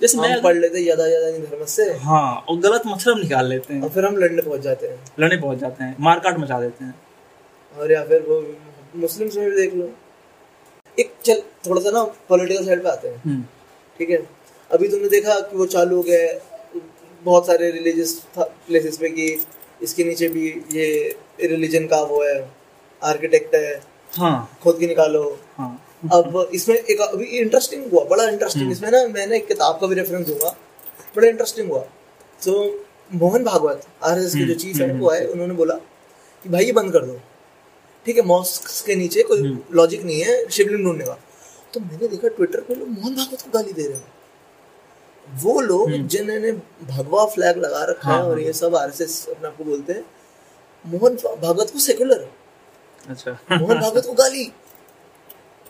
[0.00, 3.74] जैसे मैं पढ़ लेते यदा यदा नहीं धर्म से। हाँ और गलत मतलब निकाल लेते
[3.74, 6.84] हैं। और फिर हम लड़ने पहुँच जाते हैं। लड़ने पहुँच जाते हैं मारकाट मचा देते
[6.84, 6.94] हैं।
[7.76, 8.40] और या फिर वो
[8.96, 9.90] मुस्लिम्स में भी देख लो।
[10.98, 13.42] एक चल थोड़ा सा ना पॉलिटिकल साइड पे आते हैं। हम्म,
[13.98, 14.28] ठीक है?
[14.70, 16.40] अभी तुमने देखा कि वो चालू हो गया है।
[17.24, 19.46] बहुत सारे रिलीजियस प्लेसेस पे कि
[19.82, 22.50] इसके नीचे भी ये रिलीजन का वो है
[23.02, 23.82] आर्किटेक्ट है।
[24.12, 25.70] हाँ। खुद की निकालो। हाँ।
[26.12, 29.94] अब इसमें एक अभी इंटरेस्टिंग हुआ बड़ा इंटरेस्टिंग इसमें ना मैंने एक किताब का भी
[29.94, 30.56] रेफरेंस दूँगा।
[31.16, 31.80] बड़ा इंटरेस्टिंग हुआ।
[32.44, 32.84] तो
[33.14, 35.74] मोहन भागवत आरएसएस के जो चीफ है वो आए उन्होंने बोला
[36.44, 37.20] कि भाई ये बंद कर दो।
[38.06, 41.18] ठीक है मॉस्क के नीचे कोई लॉजिक नहीं है शिवलिंग ढूँढने का।
[41.74, 44.12] तो मैंने देखा ट्विटर पे लोग मोहन भागवत को गाली दे रहे हैं।
[45.42, 46.52] वो लोग जिन्होंने
[46.86, 50.04] भगवा फ्लैग लगा रखा है हाँ, और ये सब आरएसएस अपने आप को बोलते हैं
[50.84, 52.28] मोहन भागवत को सेकुलर
[53.08, 54.44] अच्छा। मोहन भागवत को गाली।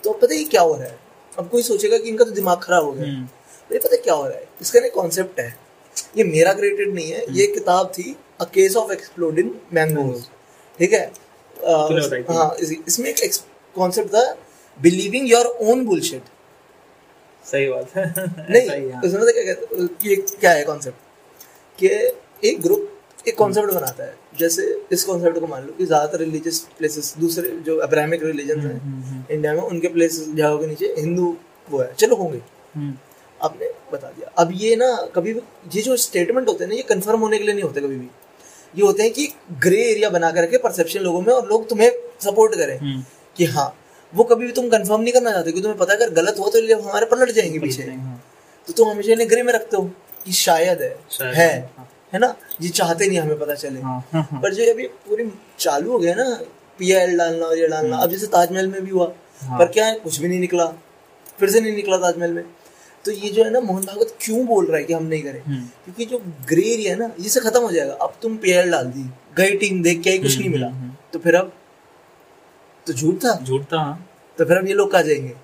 [0.05, 0.99] तो पता है क्या हो रहा है?
[1.38, 4.27] अब कोई सोचेगा कि इनका तो दिमाग खराब हो गया। हम्म, मुझे पता क्या हो
[4.27, 4.49] रहा है?
[4.62, 5.57] इसका ना कॉन्सेप्ट है।
[6.16, 10.25] ये मेरा क्रिएटेड नहीं है ये किताब थी a case of exploding mangoes
[10.79, 11.11] ठीक है।
[12.31, 12.55] हाँ
[12.88, 13.21] इसमें एक
[13.77, 14.25] कॉन्सेप्ट था
[14.81, 16.23] बिलीविंग योर ओन बुलशिट
[17.47, 18.05] सही बात है।
[18.51, 21.88] नहीं। उसमें क्या कहते कि ये क्या है कॉन्सेप्ट कि
[22.49, 22.90] एक ग्रुप
[23.29, 24.62] एक कॉन्सेप्ट बनाता है। जैसे
[24.93, 29.27] इस कॉन्सेप्ट को मान लो कि ज़्यादातर रिलीजियस प्लेसेस दूसरे जो अब्राहमिक रिलीजन हम्म, हैं
[29.31, 31.37] इंडिया में उनके प्लेसेस जगहों के नीचे हिंदू
[31.71, 32.40] वो है। चलो होंगे।
[32.75, 32.95] हम्म,
[33.40, 35.40] आपने बता दिया। अब ये ना कभी भी
[35.75, 38.09] ये जो स्टेटमेंट होते हैं ना ये कंफर्म होने के लिए नहीं होते कभी भी।
[38.77, 39.27] ये होते हैं कि
[39.61, 41.91] ग्रे एरिया बना कर रखे परसेप्शन लोगों में और लोग तुम्हें
[42.25, 43.03] सपोर्ट करें हम्म,
[43.37, 43.75] कि हाँ
[44.13, 46.49] वो कभी भी तुम कंफर्म नहीं करना चाहते क्योंकि तुम्हें पता है अगर गलत हो
[46.49, 48.23] तो ये हमारे पलट जाएँगे पीछे। हाँ,
[48.69, 49.83] तो तुम हमेशा इन्हें ग्रे में रखते हो
[50.27, 52.35] कि शायद है शायद है हाँ। है। ना?
[52.63, 56.25] ये चाहते नहीं हमें पता चले। हाँ, पर जो अभी पूरी चालू हो गया ना
[56.79, 59.07] पीएल डालना और ये डालना अब जैसे ताजमहल में भी हुआ।
[59.59, 60.67] पर क्या है कुछ भी नहीं निकला
[61.39, 62.45] फिर से नहीं निकला ताजमहल में।
[63.05, 65.40] तो ये जो है ना मोहन भागवत क्यों बोल रहा है कि हम नहीं करें?
[65.43, 68.71] हम्म, क्योंकि जो ग्रे एरिया है ना ये से खत्म हो जाएगा। अब तुम पीएल
[68.71, 69.05] डाल दी
[69.38, 71.53] गई टीम देख के कुछ नहीं मिला। हम्म, तो फिर अब
[72.87, 73.35] तो झूठ था?
[73.43, 74.07] झूठ था हाँ।
[74.38, 75.35] तो फिर अब ये लोग कहा जाएँगे?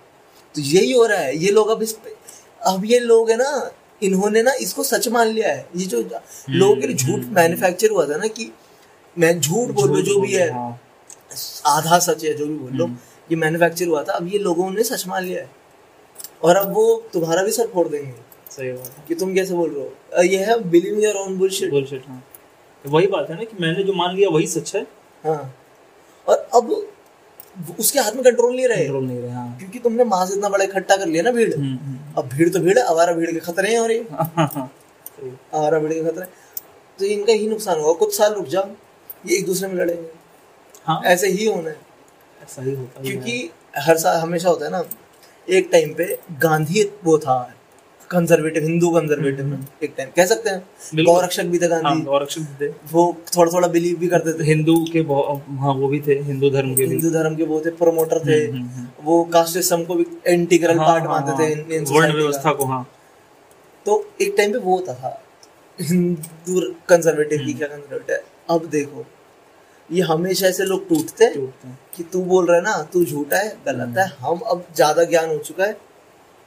[0.55, 2.15] तो यही हो रहा है। ये लोग अब इस पे
[2.63, 3.71] अब ये लोग है ना
[4.03, 6.01] इन्होंने ना इसको सच मान लिया है। ये जो
[6.51, 8.51] लोगों के लिए झूठ मैन्युफैक्चर हुआ था ना कि
[9.17, 10.81] मैं झूठ बोल जो भी है हाँ,
[11.67, 12.91] आधा सच है जो भी बोल लो
[13.31, 15.60] ये मैन्युफैक्चर हुआ था। अब ये लोगों ने सच मान लिया है।
[16.43, 18.15] और अब वो तुम्हारा भी सर फोड़ देंगे।
[18.51, 20.23] सही बात है। कि तुम कैसे बोल रहे हो?
[20.23, 22.25] ये है believe your own bullshit bullshit हाँ।
[22.87, 24.83] वही बात है ना कि मैंने जो मान लिया वही सच है।
[25.25, 25.57] हाँ।
[26.29, 26.89] और अब
[27.81, 30.65] उसके हाथ में कंट्रोल नहीं रहे। कंट्रोल नहीं रहे हाँ। क्योंकि तुमने मास इतना बड़ा
[30.65, 33.73] इकट्ठा कर लिया ना भीड़। हम्म, हम्म, अब भीड़ तो भीड़ आवारा भीड़ के खतरे
[33.73, 34.09] हैं और ये।
[35.55, 36.27] आवारा भीड़ के खतरे।
[36.99, 38.69] तो इनका ही नुकसान होगा। कुछ साल रुक जाओ।
[39.27, 40.09] ये एक दूसरे में लड़ेंगे।
[40.85, 41.77] हाँ। ऐसे ही होना है।
[42.43, 44.85] ऐसा ही होता है। क्योंकि हर साल हमेशा होता है ना।
[45.59, 47.39] एक टाइम पे गांधी वो था
[48.11, 51.05] कंजर्वेटिव हिंदू कंजर्वेटिव में एक टाइम कह सकते हैं?
[51.05, 53.05] गौरक्षक भी थे हाँ गांधी। गौरक्षक भी थे। वो
[53.37, 55.01] थोड़ा थोड़ा बिलीव भी करते थे। हिंदू के
[55.61, 58.69] हाँ वो भी थे हिंदू धर्म के हिंदू धर्म के वो थे प्रमोटर थे। हम्म,
[58.69, 62.19] हम्म, वो कास्ट सिस्टम को भी इंटीग्रल पार्ट हाँ, मानते हाँ, थे वर्ण सोसाइटी का।
[62.19, 62.83] व्यवस्था को हाँ।
[63.87, 65.23] तो एक टाइम पे वो था।
[65.79, 69.07] हिंदू कंजर्वेटिव की क्या कंजर्वेटिव अब देखो।
[69.91, 73.57] ये हमेशा ऐसे लोग टूटते हैं कि तू बोल रहा है ना तू झूठा है
[73.67, 75.77] गलत है हम अब ज़्यादा ज्ञान हो चुका है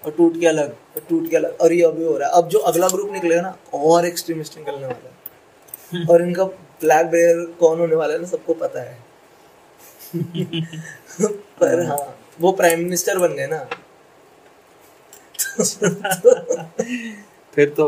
[0.04, 2.48] और टूट के अलग और टूट के अलग और ये अभी हो रहा है। अब
[2.50, 6.44] जो अगला ग्रुप निकलेगा ना और एक्सट्रीमिस्ट निकलने वाला है। और इनका
[6.82, 8.98] ब्लैक बेयर कौन होने वाला है ना सबको पता है।
[11.60, 13.68] पर हाँ वो प्राइम मिनिस्टर बन गए ना।
[17.54, 17.88] फिर तो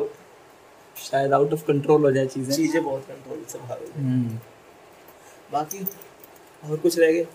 [0.95, 4.37] शायद आउट ऑफ़ कंट्रोल हो जाए चीज़ें। चीज़ें बहुत कंट्रोल से बाहर हो गई।
[5.55, 5.85] बाकी
[6.63, 7.25] और कुछ रह गया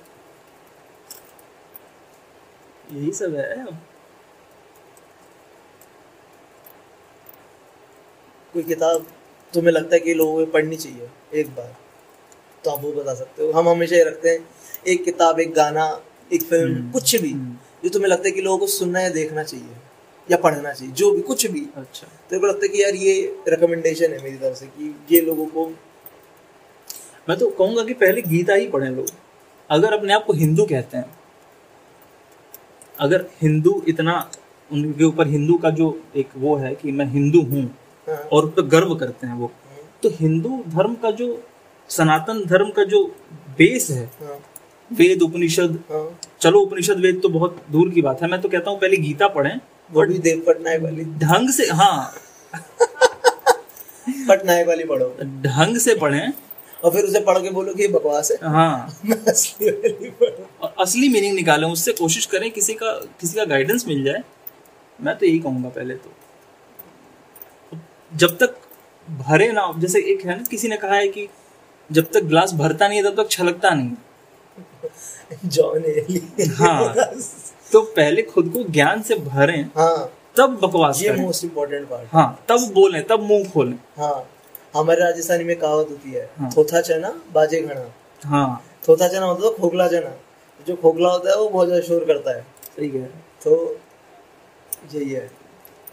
[2.92, 3.64] यही सब है।
[8.54, 9.06] कोई किताब
[9.52, 11.08] तुम्हें लगता है कि लोगों को पढ़नी चाहिए?
[11.34, 11.74] एक बार।
[12.64, 14.48] तो आप वो बता सकते हो। हम हमेशा ये रखते हैं
[14.86, 15.84] एक किताब एक गाना
[16.32, 19.08] एक फ़िल्म हम्म, कुछ भी हम्म। जो तुम्हें लगता है कि लोगों को सुनना या
[19.08, 19.76] देखना चाहिए
[20.30, 23.14] या पढ़ना चाहिए जो भी कुछ भी। अच्छा। तो को लगता है कि यार ये
[23.48, 25.64] रिकमेंडेशन है मेरी तरफ़ से कि ये लोगों को
[27.28, 29.06] मैं तो कहूँगा कि पहले गीता ही पढ़ें लोग।
[29.70, 31.04] अगर अपने आप को हिंदू कहते हैं
[33.00, 34.14] अगर हिंदू इतना
[34.70, 37.62] उनके ऊपर हिंदू का जो एक वो है कि मैं हिंदू हूँ
[38.08, 39.50] हाँ, और उस पर गर्व करते हैं वो
[40.02, 41.28] तो हिंदू धर्म का जो
[41.90, 43.04] सनातन धर्म का जो
[43.58, 44.38] बेस है हाँ,
[44.90, 46.04] वेद उपनिषद हाँ,
[46.40, 49.28] चलो उपनिषद वेद तो बहुत दूर की बात है मैं तो कहता हूँ पहले गीता
[49.28, 49.56] पढ़ें
[49.90, 52.12] वो भी देव पटनायक वाली। ढंग से हाँ।
[54.28, 55.06] पटनायक वाली पढ़ो।
[55.42, 56.32] ढंग से पढ़ें
[56.84, 58.88] और फिर उसे पढ़ के बोलो कि ये बकवास है। हाँ।
[59.28, 63.86] असली वाली पढ़ो और असली मीनिंग निकालें उससे कोशिश करें किसी का किसी का गाइडेंस
[63.88, 64.22] मिल जाए।
[64.98, 66.12] मैं तो यही कहूँगा पहले तो।
[68.12, 68.56] जब तक
[69.08, 71.28] भरे ना जैसे एक है ना किसी ने कहा है कि
[71.90, 76.22] जब तक ग्लास भरता नहीं है तब तक छलकता नहीं। जॉन एली
[76.58, 76.94] हाँ।
[77.72, 82.44] तो पहले खुद को ज्ञान से भरें हाँ। तब बकवास ये मोस्ट इम्पोर्टेंट पार्ट हाँ
[82.48, 84.26] तब बोलें तब मुँह खोलें। हाँ।
[84.76, 89.46] हमारे राजस्थानी में कहावत होती है हाँ। थोथा चना बाजे घना। हाँ। थोथा चना होता
[89.46, 90.14] है खोखला चना।
[90.66, 92.46] जो खोखला होता है वो बहुत ज़्यादा शोर करता है।
[92.78, 93.78] रहे हैं। तो
[94.94, 95.26] यही है।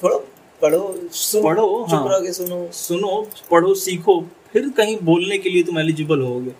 [0.03, 0.17] थोड़ा
[0.61, 4.19] पढ़ो सुनो। पढ़ो, चुप हाँ। के सुनो। सुनो पढ़ो सीखो।
[4.53, 6.51] फिर कहीं बोलने के लिए तुम एलिजिबल होगे।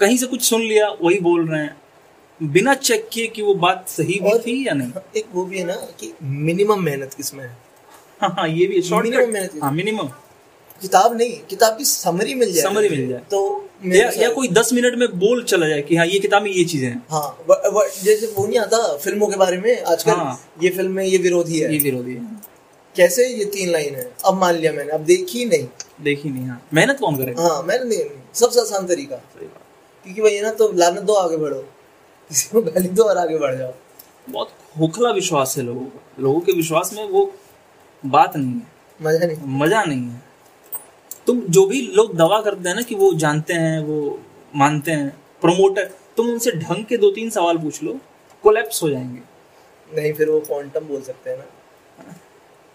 [0.00, 1.76] कहीं से कुछ सुन लिया वही बोल रहे हैं।
[2.40, 5.64] बिना चेक किए कि वो बात सही भी थी या नहीं। एक वो भी है
[5.64, 7.56] ना कि मिनिमम मेहनत किसमें है?
[8.20, 10.08] हाँ हाँ ये भी है। शॉर्टकट मेहनत हाँ मिनिमम
[10.82, 14.72] किताब नहीं किताब की समरी मिल जाए। समरी मिल जाए। तो या, या कोई दस
[14.72, 17.52] मिनट में बोल चला जाए कि हाँ ये किताब में ये चीज़ें हैं। हाँ व,
[17.52, 21.18] व, जैसे वो नहीं आता फ़िल्मों के बारे में आजकल हाँ। ये फ़िल्म में ये
[21.18, 22.40] विरोधी है। ये विरोधी है।
[22.96, 24.12] कैसे ये तीन लाइन है?
[24.26, 25.66] अब मान लिया मैंने अब देखी नहीं।
[26.02, 27.34] देखी नहीं हाँ। मेहनत कौन करे?
[27.38, 31.58] हाँ मेहनत नहीं सबसे आसान तरीका। क्योंकि है ना तो लानत दो आगे बढ़ो।
[32.30, 33.72] किसी को गाली दो और आगे बढ़ जाओ।
[34.30, 37.32] बहुत खोखला विश्वास है लोगों का। लोगों के विश्वास में वो
[38.06, 40.25] बात नहीं है। मज़ा नहीं। मज़ा नहीं है।
[41.26, 44.20] तुम जो भी लोग दवा करते हैं ना कि वो जानते हैं वो
[44.56, 45.08] मानते हैं
[45.40, 47.98] प्रमोटर तुम उनसे ढंग के दो तीन सवाल पूछ लो
[48.42, 49.20] कोलैप्स हो जाएँगे।
[49.96, 51.44] नहीं फिर वो क्वांटम बोल सकते हैं ना।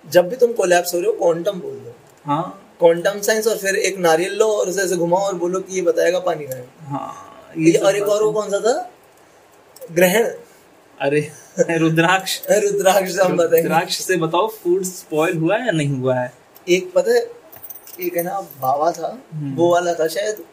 [0.06, 1.94] जब भी तुम कोलैप्स हो रहे हो क्वांटम बोल दो।
[2.26, 5.76] हाँ। क्वांटम साइंस और फिर एक नारियल लो और उसे ऐसे घुमाओ और बोलो कि
[5.76, 8.92] ये बताएगा पानी का। हाँ ये सब और एक और वो कौन सा था?
[9.92, 10.24] ग्रहण।
[11.00, 11.32] अरे
[11.78, 16.16] रुद्राक्ष। रुद्राक्ष से हम बताएँगे। रुद्राक्ष से बताओ फ़ूड स्पॉइल हुआ है या नहीं हुआ
[16.16, 16.34] है?
[16.70, 17.41] एक पता है
[18.02, 20.44] एक है ना बाबा था हम्म। वो वाला था शायद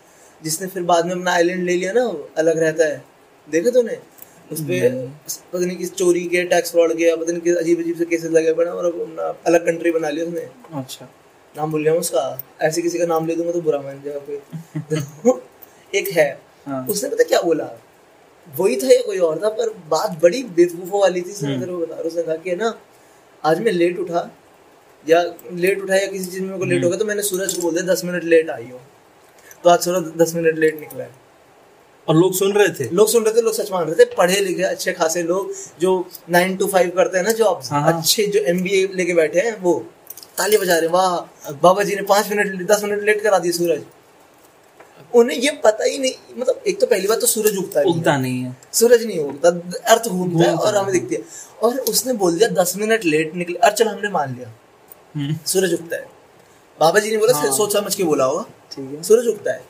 [0.43, 2.03] जिसने फिर बाद में अपना आइलैंड ले लिया ना
[2.39, 3.03] अलग रहता है।
[3.49, 3.97] देखे तूने?
[4.53, 4.81] उस पे
[5.53, 8.31] पता नहीं किस चोरी के टैक्स फ्रॉड के पता नहीं किस अजीब अजीब से केसेस
[8.31, 10.41] लगे पड़े और अब अपना अलग कंट्री बना लिया उसने।
[10.81, 11.09] अच्छा।
[11.55, 12.23] नाम भूल गया उसका।
[12.63, 15.39] ऐसे किसी का नाम ले दूँगा तो बुरा मान जाएगा कोई।
[15.99, 16.31] एक है।
[16.67, 17.69] हाँ। उसने पता क्या बोला?
[18.59, 21.73] वही था या कोई और था पर बात बड़ी बेवकूफों वाली थी इसलिए मैं तेरे
[21.73, 22.75] को बता रहा उसने कहा कि ना
[23.45, 24.31] आज मैं लेट उठा
[25.05, 25.23] या
[25.55, 27.63] लेट उठा या किसी चीज़ में मेरे को लेट हो गया तो मैंने सूरज को
[27.63, 28.81] बोल दिया दस मिनट लेट आई हो।
[29.65, 31.11] तो आज सूरज दस मिनट लेट निकला है।
[32.09, 32.89] और लोग सुन रहे थे?
[32.91, 36.09] लोग सुन रहे थे लोग सच मान रहे थे पढ़े लिखे अच्छे खासे लोग जो
[36.31, 39.61] नाइन टू फाइव करते हैं ना जॉब हाँ, हाँ। अच्छे जो एमबीए लेके बैठे हैं
[39.61, 39.75] वो
[40.39, 43.83] ताली बजा रहे वाह बाबा जी ने पाँच मिनट दस मिनट लेट करा दी सूरज।
[45.15, 47.99] उन्हें ये पता ही नहीं मतलब एक तो पहली बात तो सूरज उगता नहीं है।
[47.99, 49.49] उगता नहीं है। सूरज नहीं उगता
[49.93, 51.23] अर्थ घूमता है और हमें दिखती है।
[51.63, 54.53] और उसने बोल दिया दस मिनट लेट निकले। और चलो हमने मान लिया।
[55.47, 56.07] सूरज उगता है।
[56.79, 59.63] बाबा जी ने बोला हाँ। सोच समझ के बोला होगा। ठीक है। सूरज उगता है।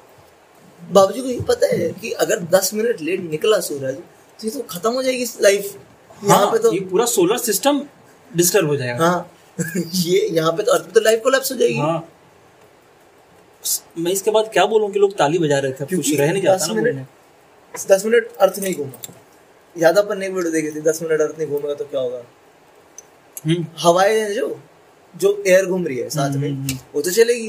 [0.81, 4.51] बाबू जी को ये पता है कि अगर दस मिनट लेट निकला सूरज तो ये
[4.51, 5.75] तो खत्म हो जाएगी लाइफ
[6.25, 7.83] यहाँ हाँ पे तो ये पूरा सोलर सिस्टम
[8.31, 9.31] डिस्टर्ब हो जाएगा। हाँ।
[9.95, 12.09] ये यहाँ पे तो अर्थ पे तो लाइफ कोलैप्स हो जाएगी। हाँ।
[13.99, 16.67] मैं इसके बाद क्या बोलूँ कि लोग ताली बजा रहे थे कुछ रह नहीं जाता
[16.73, 17.07] ना
[17.89, 19.15] दस मिनट अर्थ नहीं घूमा।
[19.77, 22.23] याद अपन ने एक वीडियो देखी थी दस मिनट अर्थ नहीं घूमेगा तो क्या होगा?
[23.47, 24.49] हम्म, हवाएँ जो।
[25.21, 27.49] जो एयर घूम रही है साथ में हम्म, हम्म। वो तो चलेगी।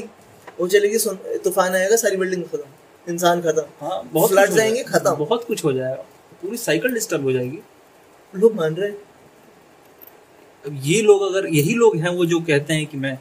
[0.60, 0.98] वो चलेगी
[1.38, 5.72] तूफ़ान आएगा सारी बिल्डिंग खत्म। इंसान खत्म। हाँ बहुत फ्लड जाएँगे। खत्म। बहुत कुछ हो
[5.72, 6.04] जाएगा।
[6.42, 7.58] पूरी साइकिल डिस्टर्ब हो जाएगी।
[8.34, 8.96] लोग मान रहे हैं।
[10.64, 13.18] अब ये लोग अगर यही लोग हैं वो जो कहते हैं कि मैं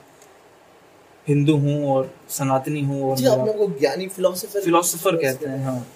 [1.27, 5.87] हिंदू हूँ और सनातनी हूँ और अपने को ज्ञानी फिलोसोफर फिलोसोफर कहते हैं हाँ।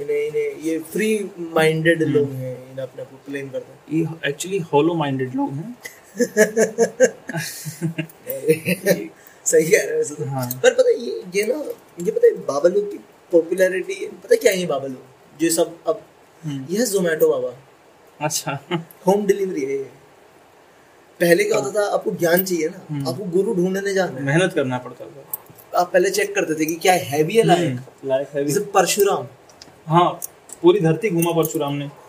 [0.00, 4.58] इन्हें इन्हें ये फ्री माइंडेड लोग हैं इन्हें अपने को क्लेम करते हैं। ये एक्चुअली
[4.72, 5.76] हॉलो माइंडेड लोग हैं।
[9.44, 11.54] सही कह रहे हो तो हाँ। पर पता है ये ये ना
[12.04, 12.98] ये पता है बाबा लोग की
[13.32, 16.02] पॉपुलैरिटी पता क्या है ये बाबा लोग जो सब अब
[16.44, 17.52] हम्म, यह जोमेटो बाबा।
[18.26, 18.58] अच्छा।
[19.06, 19.90] होम डिलीवरी है ये।
[21.20, 24.78] पहले क्या होता था आपको ज्ञान चाहिए ना। हम्म। आपको गुरु ढूँढने जाना मेहनत करना
[24.78, 27.68] पड़ता था। आप पहले चेक करते थे कि क्या है है लायक?
[27.68, 29.26] हम्म, लायक है परशुराम।
[29.86, 30.20] हाँ
[30.62, 32.07] पूरी धरती घुमा परशुराम ने।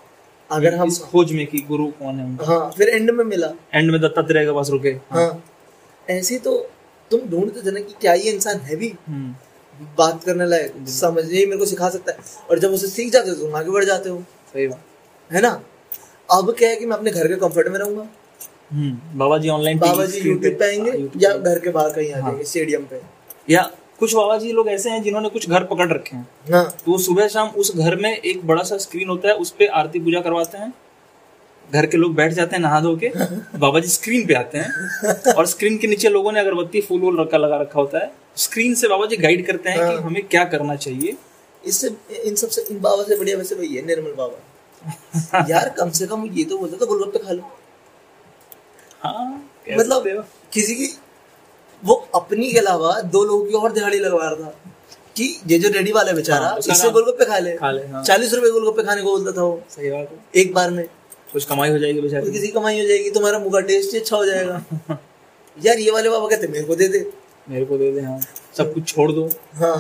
[0.49, 2.45] अगर हम खोज में की गुरु कौन है उनका?
[2.45, 5.43] हाँ फिर एंड में मिला। एंड में दत्तात्रेय के पास रुके। हाँ।
[6.09, 6.57] ऐसे तो
[7.11, 8.93] तुम ढूंढते थे ना कि क्या ये इंसान है भी?
[9.07, 9.35] हम्म,
[9.97, 12.17] बात करने लायक समझ ये मेरे को सिखा सकता है।
[12.49, 14.19] और जब उसे सीख जाते हो तो तुम आगे बढ़ जाते हो।
[14.53, 15.61] सही बात। है ना?
[16.31, 18.07] अब क्या है कि मैं अपने घर के कंफर्ट में रहूँगा?
[19.17, 22.29] बाबा जी ऑनलाइन बाबा जी यूट्यूब पे आएँगे या घर के बाहर कहीं आ हाँ।
[22.29, 23.01] जाएँगे स्टेडियम पे।
[23.49, 27.27] या कुछ बाबा जी लोग ऐसे हैं जिन्होंने कुछ घर पकड़ रखे हैं। तो सुबह
[27.27, 30.57] शाम उस घर में एक बड़ा सा स्क्रीन होता है उस पे आरती पूजा करवाते
[30.57, 30.73] हैं।
[31.69, 33.09] घर के लोग बैठ जाते हैं नहा धो के
[33.59, 37.19] बाबा जी स्क्रीन पे आते हैं। और स्क्रीन के नीचे लोगों ने अगरबत्ती फूल वूल
[37.21, 40.21] रखा लगा रखा होता है। स्क्रीन से बाबा जी गाइड करते हैं कि हाँ। हमें
[40.27, 41.15] क्या करना चाहिए।
[41.63, 41.87] इससे
[42.25, 46.25] इन सबसे इन बाबा से बढ़िया वैसे वही है निर्मल बाबा। यार कम से कम
[46.33, 47.51] ये तो बोलता था गोलगप्पे खा लो।
[49.01, 49.25] हाँ
[49.69, 50.87] मतलब किसी की
[51.85, 54.53] वो अपनी के अलावा दो लोगों की और दिहाड़ी लगवा रहा था
[55.17, 58.33] कि ये जो रेडी वाला बेचारा हाँ, इससे गोलगप्पे खा ले। खा ले, हाँ। चालीस
[58.33, 60.85] रुपए गोलगप्पे खाने को बोलता था वो। सही बात है। एक बार में।
[61.33, 64.17] कुछ कमाई हो जाएगी बेचारी। किसी कमाई हो जाएगी तुम्हारा मुँह का टेस्ट ही अच्छा
[64.17, 64.61] हो जाएगा।
[65.65, 67.09] यार ये वाले बाबा कहते मेरे को दे दे।
[67.49, 68.19] मेरे को दे दे हाँ।
[68.57, 69.75] सब कुछ छोड़ दो। हाँ।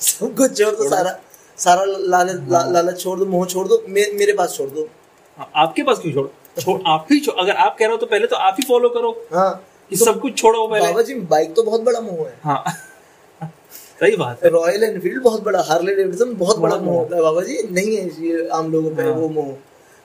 [0.00, 1.18] सब कुछ छोड़ दो सारा
[1.58, 4.88] सारा लालच ला, लालच छोड़ दो मोह छोड़ दो मेरे पास छोड़ दो।
[5.38, 6.26] हाँ, आपके पास क्यों छोड़?
[6.62, 9.10] छोड़ आप ही अगर आप कह रहे हो तो पहले तो आप ही फॉलो करो।
[9.34, 12.64] हाँ। कि सब कुछ छोड़ो पहले बाबा जी बाइक तो बहुत बड़ा मोह है। हाँ।
[14.00, 17.42] सही बात है। रॉयल एनफील्ड बहुत बड़ा हार्ले डेविडसन बहुत बड़ा मोह होता है। बाबा
[17.42, 19.52] जी नहीं है ये आम लोगों पे हाँ। वो मोह।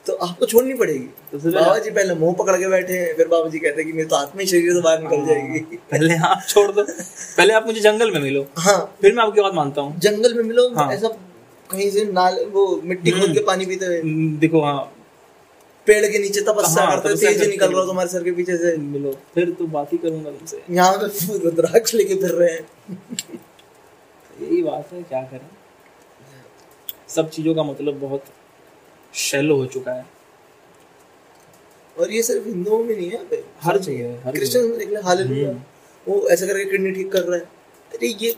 [0.06, 3.50] तो आपको छोड़नी पड़ेगी। तो बाबा जी पहले मुँह पकड़ के बैठे हैं फिर बाबा
[3.50, 5.60] जी कहते हैं कि मेरी तो आत्मा ही शरीर से बाहर निकल जाएगी।
[5.91, 9.54] पहले आप छोड़ दो। पहले आप मुझे जंगल में मिलो। हाँ। फिर मैं आपकी बात
[9.54, 11.08] मानता हूँ। जंगल में मिलो हाँ। ऐसा
[11.69, 14.02] कहीं से नाल वो मिट्टी खोद हम्म। के पानी पीते हुए।
[14.39, 14.78] देखो हाँ।
[15.88, 19.17] पेड़ के नीचे तपस्या हाँ, करते तेज निकल रहा तुम्हारे सर के पीछे से। मिलो।
[19.36, 22.67] फिर तो बात ही करूँगा तुमसे। यहाँ पे रुद्राक्ष लेके फिर रहे हैं।
[24.41, 25.50] यही बात है क्या करें?
[27.10, 28.23] सब चीज़ों का मतलब बहुत
[29.13, 30.06] शैलो हो चुका है।
[32.00, 35.00] और ये सिर्फ़ हिंदुओं में नहीं है पे। हर जगह हर क्रिश्चियन में देख ले
[35.00, 35.62] हालेलुया। हम्म।
[36.08, 37.45] वो ऐसा करके किडनी ठीक कर रहा है।
[37.93, 38.36] अरे ये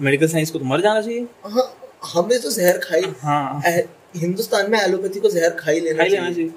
[0.00, 1.76] मेडिकल साइंस को तो मर जाना चाहिए। हाँ
[2.14, 3.62] हमें तो जहर खाई। हाँ।
[4.14, 6.50] हिंदुस्तान में एलोपैथी को जहर खा ही लेना खाई लेना चाहिए।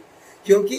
[0.46, 0.78] क्योंकि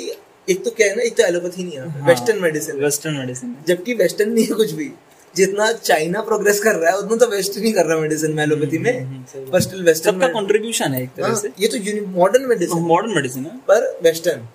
[0.49, 2.77] एक तो क्या है ना एक तो एलोपैथी नहीं है हाँ। Western medicine.
[2.77, 4.91] वेस्टर्न मेडिसिन जबकि वेस्टर्न नहीं है कुछ भी।
[5.35, 8.43] जितना चाइना प्रोग्रेस कर रहा है उतना तो वेस्टर्न ही कर रहा है मेडिसिन में
[8.45, 12.47] एलोपैथी में। हम्म, पर स्टिल वेस्टर्न सबका कंट्रीब्यूशन है एक तरह से। ये तो मॉडर्न
[12.47, 14.47] मेडिसिन मॉडर्न मेडिसिन है। पर वेस्टर्न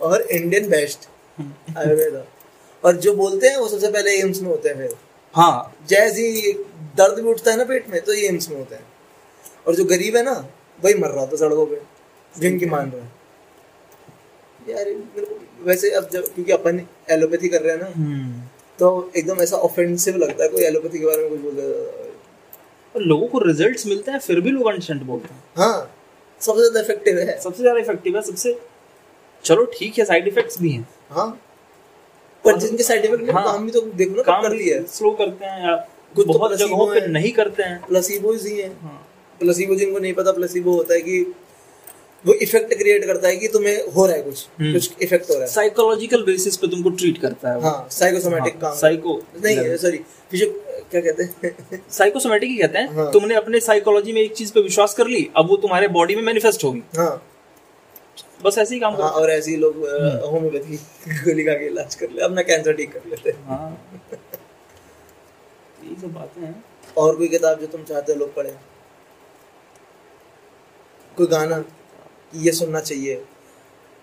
[0.00, 1.08] और इंडियन बेस्ट
[1.76, 2.24] आयुर्वेदा।
[2.84, 4.96] और जो बोलते हैं वो सबसे पहले एम्स में होते हैं फिर।
[5.34, 6.52] हाँ। जैसे ही
[6.96, 8.84] दर्द भी उठता है ना पेट में तो ये एम्स में होते हैं।
[9.66, 10.34] और जो गरीब है ना
[10.84, 11.80] वही मर रहा था सड़कों पे
[12.34, 13.10] जिनकी मान रहा है।
[14.68, 18.42] यार मेरे को वैसे अब जब क्योंकि अपन एलोपैथी कर रहे हैं ना हम्म।
[18.78, 22.12] तो एकदम ऐसा ऑफेंसिव लगता है कोई एलोपैथी के बारे में कुछ बोल है।
[22.94, 25.90] और लोगों को रिजल्ट्स मिलते हैं फिर भी लोग अनशंट बोलते हैं। हाँ
[26.40, 28.58] सबसे ज़्यादा इफ़ेक्टिव है। सबसे ज़्यादा इफ़ेक्टिव है सबसे
[29.44, 31.28] चलो ठीक है साइड इफेक्ट्स भी हैं। हाँ।
[32.44, 35.46] पर जिनके साइड इफ़ेक्ट हाँ। काम भी तो देखो ना काम करती है। स्लो करते
[35.46, 35.74] हैं या
[36.14, 39.00] कुछ तो बहुत जगहों पे नहीं करते हैं। प्लेसिबो ही है। हाँ।
[39.40, 41.20] प्लेसिबो जिनको नहीं पता प्लेसिबो होता है कि
[42.24, 45.34] वो इफ़ेक्ट क्रिएट करता है कि तुम्हें हो रहा है कुछ हम्म। कुछ इफ़ेक्ट हो
[45.34, 49.76] रहा है। साइकोलॉजिकल बेसिस पे तुमको ट्रीट करता है। हाँ साइकोसोमैटिक हाँ, काम। साइको नहीं
[49.76, 49.98] सॉरी
[50.90, 51.80] क्या कहते हैं?
[51.90, 55.28] साइकोसोमेटिक ही कहते हैं। हाँ। तुमने अपने साइकोलॉजी में एक चीज़ पे विश्वास कर ली
[55.36, 57.22] अब वो तुम्हारे बॉडी में मैनिफेस्ट होगी। हाँ।
[58.44, 59.76] बस ऐसे ही काम हाँ और ऐसे ही लोग।
[60.30, 60.76] होम्योपैथी
[61.08, 63.70] गोली खा के इलाज कर ले अपना कैंसर ठीक कर लेते हैं। हाँ।
[65.84, 66.64] यही सब बातें हैं।
[66.96, 68.54] और कोई किताब जो तुम चाहते हो लोग पढ़े?
[71.16, 71.62] कोई गाना
[72.34, 73.22] ये सुनना चाहिए।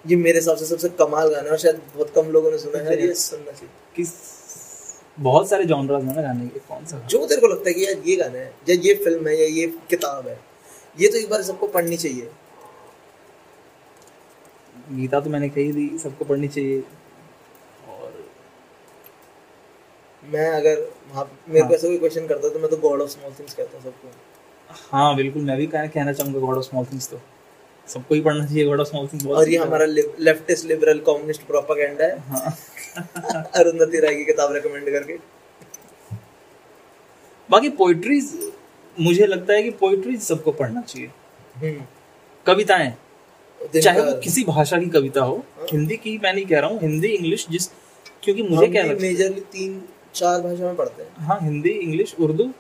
[0.06, 2.80] ये मेरे हिसाब से सबसे कमाल गाना है और शायद बहुत कम लोगों ने सुना
[2.80, 4.14] है। ये सुनना चाहिए। किस
[5.20, 6.98] बहुत सारे जॉनरास हैं ना गाने के कौन सा?
[7.00, 9.48] जो तेरे को लगता है कि यार ये गाना है या ये फ़िल्म है या
[9.56, 10.40] ये किताब है
[10.98, 12.30] ये तो एक बार सबको पढ़नी चाहिए।
[14.92, 16.80] गीता तो मैंने कही थी सबको पढ़नी चाहिए।
[17.90, 18.14] और
[20.24, 23.10] मैं अगर वहाँ मेरे को हाँ। ऐसा कोई क्वेश्चन करता तो मैं तो गॉड ऑफ़
[23.10, 24.08] स्मॉल थिंग्स कहता हूँ सबको।
[24.92, 27.20] हाँ बिल्कुल मैं भी कहना कहना चाहूँगा गॉड ऑफ़ स्मॉल थिंग्स तो।
[27.88, 32.06] सबको ही पढ़ना चाहिए गॉड ऑफ़ स्मॉल थिंग्स और ये हमारा लेफ्टिस्ट लिबरल कम्युनिस्ट प्रोपागेंडा
[32.06, 32.58] है। हाँ।
[33.56, 35.18] अरुंधति राय की किताब रेकमेंड करके।
[37.50, 38.52] बाकी पोइट्रीज
[39.00, 41.08] मुझे लगता है कि पोइट्रीज सबको पढ़ना चाहिए।
[41.56, 41.86] हम्म।
[42.46, 42.94] कविताएँ
[43.82, 46.80] चाहे वो किसी भाषा की कविता हो हाँ। हिंदी की मैं नहीं कह रहा हूँ
[46.80, 47.68] हिंदी इंग्लिश जिस
[48.24, 49.82] क्योंकि मुझे क्या लगता है मेजरली तीन
[50.16, 52.52] चार भाषा में पढ़ते हैं। हाँ हिंदी इंग्लिश उर्दू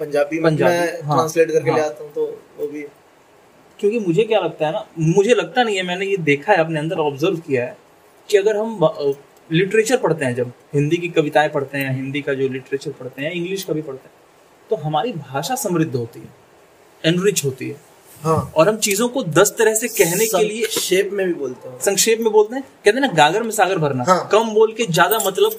[0.00, 2.24] पंजाबी में मैं हाँ, ट्रांसलेट करके ले हाँ। आता हूँ तो
[2.58, 2.82] वो भी।
[3.80, 6.78] क्योंकि मुझे क्या लगता है ना मुझे लगता नहीं है मैंने ये देखा है अपने
[6.78, 7.76] अंदर ऑब्ज़र्व किया है
[8.28, 8.78] कि अगर हम
[9.50, 13.30] लिटरेचर पढ़ते हैं जब हिंदी की कविताएँ पढ़ते हैं हिंदी का जो लिटरेचर पढ़ते हैं
[13.32, 14.16] इंग्लिश का भी पढ़ते हैं
[14.70, 16.28] तो हमारी भाषा समृद्ध होती है
[17.04, 17.76] एनरिच होती है।
[18.22, 21.68] हाँ। और हम चीज़ों को दस तरह से कहने के लिए शेप में भी बोलते
[21.68, 22.62] हैं। संक्षेप में बोलते हैं?
[22.62, 25.52] कहते हैं ना गागर में सागर भरना। हाँ। कम बोल के ज़्यादा मतलब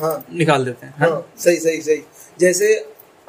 [0.00, 1.10] हाँ। निकाल देते हैं है?
[1.10, 2.02] हाँ सही सही सही।
[2.38, 2.74] जैसे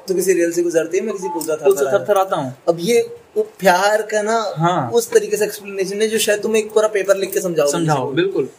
[0.08, 2.54] तो किसी रेल से गुजरती है मैं किसी पुल तो उससे थर थर आता हूँ।
[2.70, 3.02] अब ये
[3.38, 6.88] वो प्यार का ना हाँ। उस तरीके से एक्सप्लेनेशन है जो शायद तुम एक पूरा
[6.96, 8.50] पेपर लिख के समझाओ समझाओ बिल्कुल।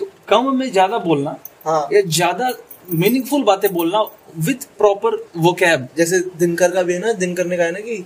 [0.00, 2.52] तो कम में ज़्यादा बोलना हाँ। या ज़्यादा
[2.92, 4.00] मीनिंगफुल बातें बोलना
[4.38, 7.80] विथ प्रॉपर वो कैब जैसे दिनकर का भी है ना दिनकर ने कहा है ना
[7.80, 8.04] कि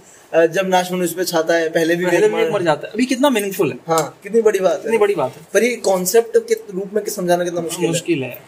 [0.49, 3.31] जब नाश मनुष्य पे छाता है पहले भी पहले भी मर जाता है। अभी कितना
[3.31, 3.79] मीनिंगफुल है?
[3.89, 7.05] हाँ कितनी बड़ी बात इतनी है बड़ी बात है। पर ये कॉन्सेप्ट के रूप में
[7.07, 8.39] समझाना कितना मुश्किल है।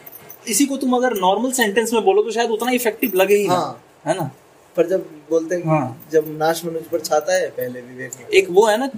[0.46, 3.82] इसी को तुम अगर नॉर्मल सेंटेंस में बोलो तो शायद उतना इफ़ेक्टिव लगे ही हाँ।
[4.04, 4.30] है ना?
[4.76, 8.66] पर जब बोलते हैं हाँ। जब नाश मनुष्य पर छाता है पहले विवेक एक वो
[8.66, 8.90] है ना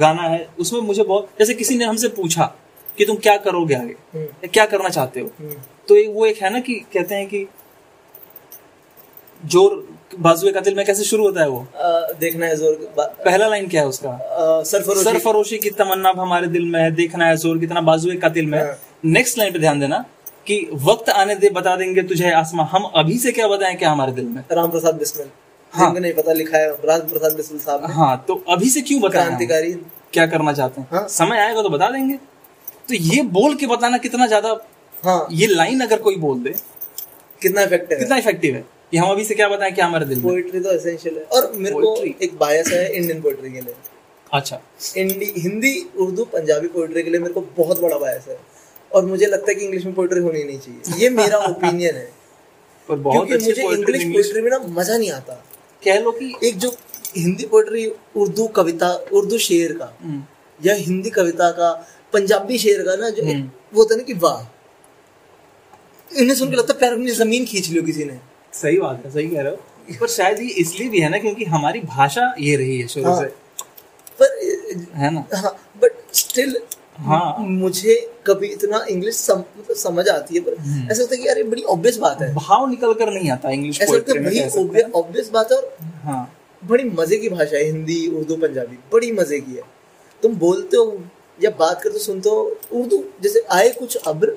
[0.00, 2.44] गाना है उसमें मुझे बहुत जैसे किसी ने हमसे पूछा
[2.98, 3.94] कि तुम क्या करोगे आगे?
[4.14, 5.30] हम्म, क्या करना चाहते हो?
[5.40, 5.54] हम्म,
[5.88, 7.46] तो एक वो एक है ना कि कहते हैं कि
[9.42, 9.72] ज़ोर
[10.20, 11.58] बाजुए का दिल में कैसे शुरू होता है वो?
[11.76, 14.18] अ, देखना है ज़ोर पहला लाइन क्या है उसका?
[14.64, 18.46] सरफरोशी। सरफरोशी की तमन्ना हमारे दिल में है देखना है ज़ोर कितना बाजुए का दिल
[18.46, 20.04] में हाँ। नेक्स्ट लाइन पे ध्यान देना।
[20.46, 24.12] कि वक्त आने दे बता देंगे तुझे आसमां। हम अभी से क्या बताएँ क्या हमारे
[24.12, 24.42] दिल में?
[24.52, 25.28] राम प्रसाद बिस्मिल।
[25.72, 29.24] हाँ। नहीं पता लिखा है राम प्रसाद बिस्मिल साहब हाँ तो अभी से क्यों बताएँ
[29.24, 29.72] क्रांतिकारी।
[30.12, 30.88] क्या करना चाहते हैं?
[30.92, 32.14] हाँ। समय आएगा तो बता देंगे।
[32.88, 34.56] तो ये बोल के बताना कितना ज़्यादा
[35.04, 36.54] हाँ। ये लाइन अगर कोई बोल दे
[37.42, 38.02] कितना इफ़ेक्टिव है?
[38.02, 38.64] कितना इफ़ेक्टिव है?
[38.90, 40.24] कि हम अभी से क्या बताएँ क्या हमारे दिल में?
[40.24, 43.74] पोइट्री तो एसेंशियल है। और मेरे को एक बायस है इंडियन पोइट्री के लिए।
[44.32, 44.60] अच्छा।
[44.96, 48.38] हिंदी उर्दू पंजाबी पोइट्री के लिए मेरे को बहुत बड़ा बायस है।
[48.94, 52.12] और मुझे लगता है कि इंग्लिश में पोइट्री होनी नहीं चाहिए। ये मेरा ओपिनियन है।
[52.88, 55.34] पर बहुत क्योंकि मुझे इंग्लिश पोइट्री में ना मज़ा नहीं आता।
[55.84, 56.76] कह लो कि एक जो
[57.16, 60.22] हिंदी पोइट्री उर्दू कविता उर्दू शेर का हम्म,
[60.66, 61.72] या हिंदी कविता का
[62.12, 63.42] पंजाबी शेर का ना जो हम्म।
[63.74, 64.42] वो होता है ना कि वाह।
[66.18, 68.18] इन्हें सुन के लगता है पैर अपनी ज़मीन खींच लियो किसी ने।
[68.52, 71.44] सही बात है सही कह रहे हो। पर शायद ये इसलिए भी है ना क्योंकि
[71.44, 73.26] हमारी भाषा ये रही है शुरू हाँ। से।
[74.20, 74.38] पर
[74.94, 75.24] है ना?
[75.34, 76.56] हाँ बट स्टिल
[76.98, 77.94] हाँ। मुझे
[78.26, 81.38] कभी इतना इंग्लिश सम, मतलब समझ आती है पर हम्म। ऐसा होता है कि यार
[81.38, 84.82] ये बड़ी ऑब्वियस बात है। भाव निकल कर नहीं आता इंग्लिश ऐसा लगता है बड़ी
[84.92, 86.30] ऑब्वियस बात है और हाँ।
[86.62, 89.62] बड़ी मज़े की भाषा है हिंदी उर्दू पंजाबी बड़ी मज़े की है।
[90.22, 91.02] तुम बोलते हो
[91.38, 94.36] या बात करते हो सुनते हो उर्दू जैसे आए कुछ अब्र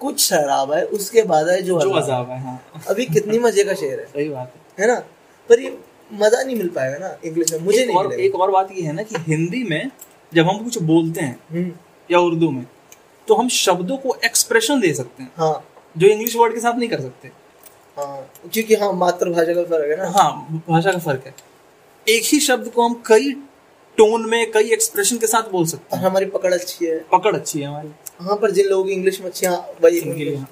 [0.00, 3.64] कुछ शराब है उसके बाद आए जो जो अजाब। अजाब है हाँ। अभी कितनी मज़े
[3.64, 4.98] का शेर है। सही बात है। है ना?
[5.48, 5.76] पर ये
[6.10, 8.82] मज़ा नहीं मिल पाएगा ना इंग्लिश में मुझे एक नहीं और एक और बात ये
[8.82, 9.90] है ना कि हिंदी में
[10.34, 11.70] जब हम कुछ बोलते हैं हम्म,
[12.10, 12.66] या उर्दू में
[13.28, 15.64] तो हम शब्दों को एक्सप्रेशन दे सकते हैं। हाँ।
[15.98, 17.28] जो इंग्लिश वर्ड के साथ नहीं कर सकते।
[17.98, 21.34] हाँ क्योंकि हाँ मातृभाषा का फ़र्क है ना। हाँ भाषा का फ़र्क है।
[22.08, 23.32] एक ही शब्द को हम कई
[23.98, 27.60] टोन में कई एक्सप्रेशन के साथ बोल सकते हैं। हमारी पकड़ अच्छी है। पकड़ अच्छी
[27.60, 27.88] है हमारी।
[28.20, 30.48] हाँ पर जिन लोगों की इंग्लिश में अच्छी हाँ वही उनके लिए हाँ।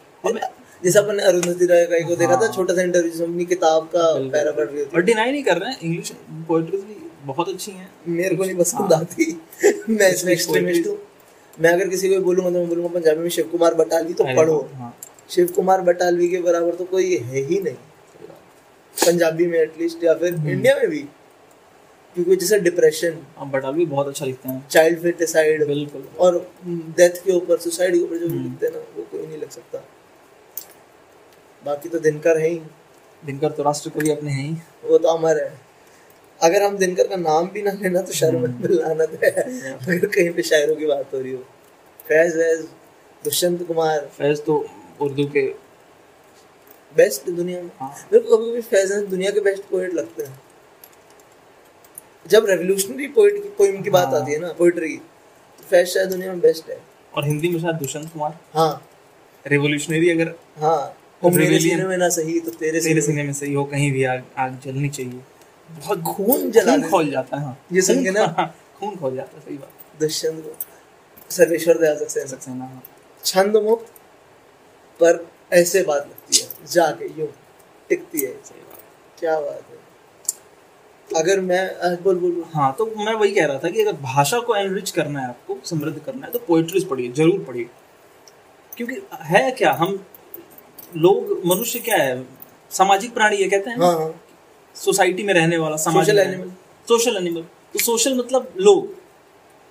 [0.84, 4.30] जैसे अपन अरुंधति राय का को देखा था हाँ। छोटा सा इंटरव्यू अपनी किताब का
[4.30, 6.12] पैरा पढ़ रही होती और डिनाई नहीं कर रहे हैं इंग्लिश
[6.48, 9.40] पोएट्री भी बहुत अच्छी हैं। मेरे को नहीं पसंद आती।
[9.88, 10.98] मैं इसमें एक्सट्रीमिस्ट हूँ।
[11.60, 14.68] मैं अगर किसी को बोलूँगा तो मैं बोलूँगा पंजाबी में शिव कुमार बटालवी तो पढ़ो।
[14.74, 14.96] हाँ।
[15.30, 17.74] शिव कुमार बटालवी के बराबर तो कोई है ही नहीं।
[19.06, 20.98] पंजाबी में एटलीस्ट या फिर इंडिया में भी।
[22.16, 27.32] क्योंकि जैसे डिप्रेशन अब बटालवी बहुत अच्छा लिखते हैं। चाइल्ड फेटिसाइड बिल्कुल। और डेथ के
[27.32, 29.84] ऊपर सुसाइड के ऊपर जो हम्म। लिखते हैं ना वो कोई नहीं लग सकता।
[31.64, 32.60] बाकी तो दिनकर है ही।
[33.24, 35.63] दिनकर तो राष्ट्र कवि अपने हैं ही। वो तो अमर है।
[36.40, 40.30] अगर हम दिनकर का नाम भी ना लेना तो शर्म हम्म। लानत है। अगर कहीं
[40.30, 41.38] पे शायरों की बात हो रही हो।
[42.06, 42.60] फैज वैज
[43.24, 44.66] दुष्यंत कुमार। फैज तो
[45.00, 45.46] उर्दू के
[46.96, 50.40] बेस्ट दुनिया में। हाँ। मेरे को कभी कभी फैज दुनिया के बेस्ट पोएट लगते हैं।
[52.26, 54.96] जब रेवोल्यूशनरी पोएट की पोइम की बात हाँ। आती है ना पोएट्री की
[55.58, 56.78] तो फैज शायद दुनिया में बेस्ट है।
[57.14, 58.88] और हिंदी में शायद दुष्यंत कुमार। हाँ।
[59.46, 64.04] रेवोल्यूशनरी अगर हाँ। में ना सही तो तेरे तेरे सीने में सही हो कहीं भी
[64.04, 65.20] आग आग जलनी चाहिए।
[65.80, 68.48] बहुत खून जला खोल जाता है हाँ। ये सुन के ना- खून-
[68.80, 72.82] खून खोल जाता है सही बात। दुष्यंत को। सर्वेश्वर दयाल सक्सेना सक्सेना हाँ।
[73.24, 73.86] छंद मुक्त
[75.00, 77.28] पर ऐसे बात लगती है जाके यूँ
[77.88, 78.78] टिकती है सही बात।
[79.20, 79.82] क्या बात है।
[81.20, 84.38] अगर मैं बोल बोल बोल। हाँ तो मैं वही कह रहा था कि अगर भाषा
[84.38, 87.64] को एनरिच करना है आपको समृद्ध करना है तो पोइट्रीज पढ़िए ज़रूर पढ़िए।
[88.76, 90.04] क्योंकि है क्या हम
[90.96, 92.26] लोग मनुष्य क्या है
[92.70, 93.78] सामाजिक प्राणी ये कहते हैं?
[93.78, 94.23] हाँ हाँ।
[94.76, 96.50] सोसाइटी में रहने वाला समाज में animal.
[96.88, 98.92] सोशल एनिमल तो सोशल मतलब लोग।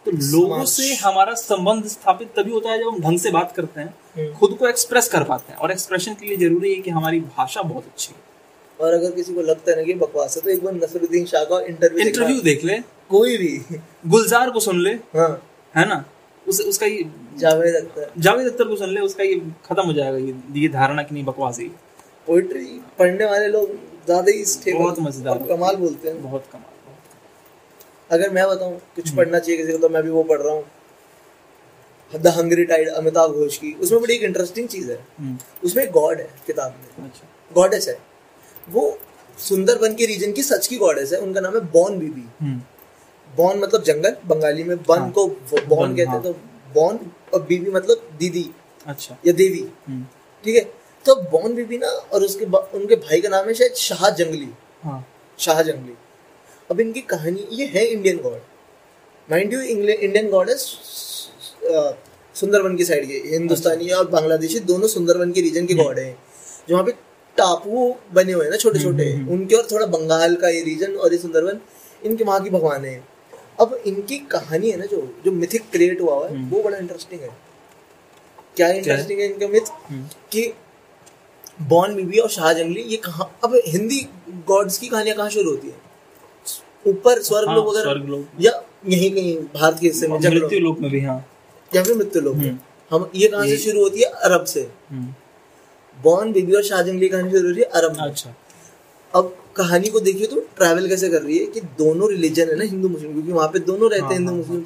[0.06, 3.82] तो लोगों से हमारा संबंध स्थापित तभी होता है जब हम ढंग से बात करते
[3.82, 6.90] हैं हम्म। खुद को एक्सप्रेस कर पाते हैं। और एक्सप्रेशन के लिए ज़रूरी है कि
[6.90, 10.44] हमारी भाषा बहुत अच्छी हो। और अगर किसी को लगता है ना कि बकवास है
[10.44, 12.80] तो एक बार नसरुद्दीन शाह का इंटरव्यू इंटरव्यू देख ले।
[13.10, 13.78] कोई भी।
[14.08, 15.32] गुलजार को सुन ले। हाँ।
[15.76, 16.04] है ना?
[16.48, 17.04] उस उसका ये
[17.38, 19.36] जावेद अख्तर। जावेद अख्तर को सुन ले उसका ये
[19.66, 21.68] खत्म हो जाएगा ये ये धारणा की नहीं बकवास है
[22.28, 22.66] पोइट्री
[23.00, 23.70] पढ़ने वाले लोग
[24.06, 26.72] ज़्यादा ही stable बहुत मज़ेदार कमाल बोलते हैं। बहुत कमाल
[28.12, 30.54] अगर मैं बताऊँ कुछ हम्म। पढ़ना चाहिए किसी को तो मैं भी वो पढ़ रहा
[30.54, 30.64] हूँ।
[32.12, 36.20] The hungry tide Amitav Ghosh की। उसमें बड़ी एक इंटरेस्टिंग चीज़ है। हम्म, उसमें गॉड
[36.20, 37.98] है किताब में। अच्छा। गॉडेस है।
[38.68, 39.00] वो
[39.38, 42.62] सुंदरबन के रीजन की सच की गॉडेस है। उनका नाम है बॉन बीबी। हम्म,
[43.28, 46.34] बॉन मतलब जंगल बंगाली में बन हाँ। को बॉन कहते हाँ। हैं। तो
[46.74, 47.00] बॉन
[47.34, 48.50] और बीबी मतलब दीदी
[48.86, 49.64] अच्छा। या देवी।
[50.44, 50.62] ठीक है?
[51.06, 52.46] तो बॉन बीबी ना और उसके
[52.78, 54.50] उनके भाई का नाम है शायद शाह जंगली।
[54.84, 55.06] हाँ।
[55.40, 55.94] शाह जंगली।
[56.70, 58.40] अब इनकी कहानी ये है Indian god
[59.30, 60.56] mind you Indian god है
[62.36, 66.14] सुंदरबन की साइड के हिंदुस्तानी और बांग्लादेशी दोनों सुंदरबन के रीजन के गॉड हैं।
[66.70, 66.92] जो वहाँ पे
[67.38, 70.62] टापू बने हुए हैं ना छोटे छोटे हम्म, हम्म, उनके और थोड़ा बंगाल का ये
[70.64, 71.60] रीजन और ये सुंदरबन
[72.06, 72.96] इनके वहाँ की भगवान है।
[73.62, 76.78] अब इनकी कहानी है ना जो जो मिथिक क्रिएट हुआ हुआ है हम्म। वो बड़ा
[76.78, 77.30] इंटरेस्टिंग है।
[78.56, 79.26] क्या इंटरेस्टिंग है?
[79.26, 80.54] इनका मिथ हम्म, कि
[81.58, 84.00] बॉन बीबी और शाह जंगली ये कहाँ अब हिंदी
[84.48, 85.76] गॉड्स की कहानियाँ कहाँ शुरू होती है?
[86.88, 88.52] ऊपर स्वर्ग हाँ, लोक वगैरह या
[88.88, 91.18] यहीं कहीं भारत के हिस्से में मृत्यु लोक में भी हाँ।
[91.72, 92.58] या फिर मृत्यु लोक हम्म।
[92.92, 94.06] हम ये कहाँ से शुरू होती है?
[94.06, 95.14] अरब से। हम्म,
[95.98, 98.34] बॉन बीबी और शाह जंगली की कहानी शुरू होती है अरब अच्छा।
[99.14, 102.64] अब कहानी को देखिए तो ट्रैवल कैसे कर रही है कि दोनों रिलीजन है ना
[102.64, 104.64] हिंदू मुस्लिम क्योंकि वहाँ पे दोनों रहते हाँ, हैं हिंदू हाँ, मुस्लिम।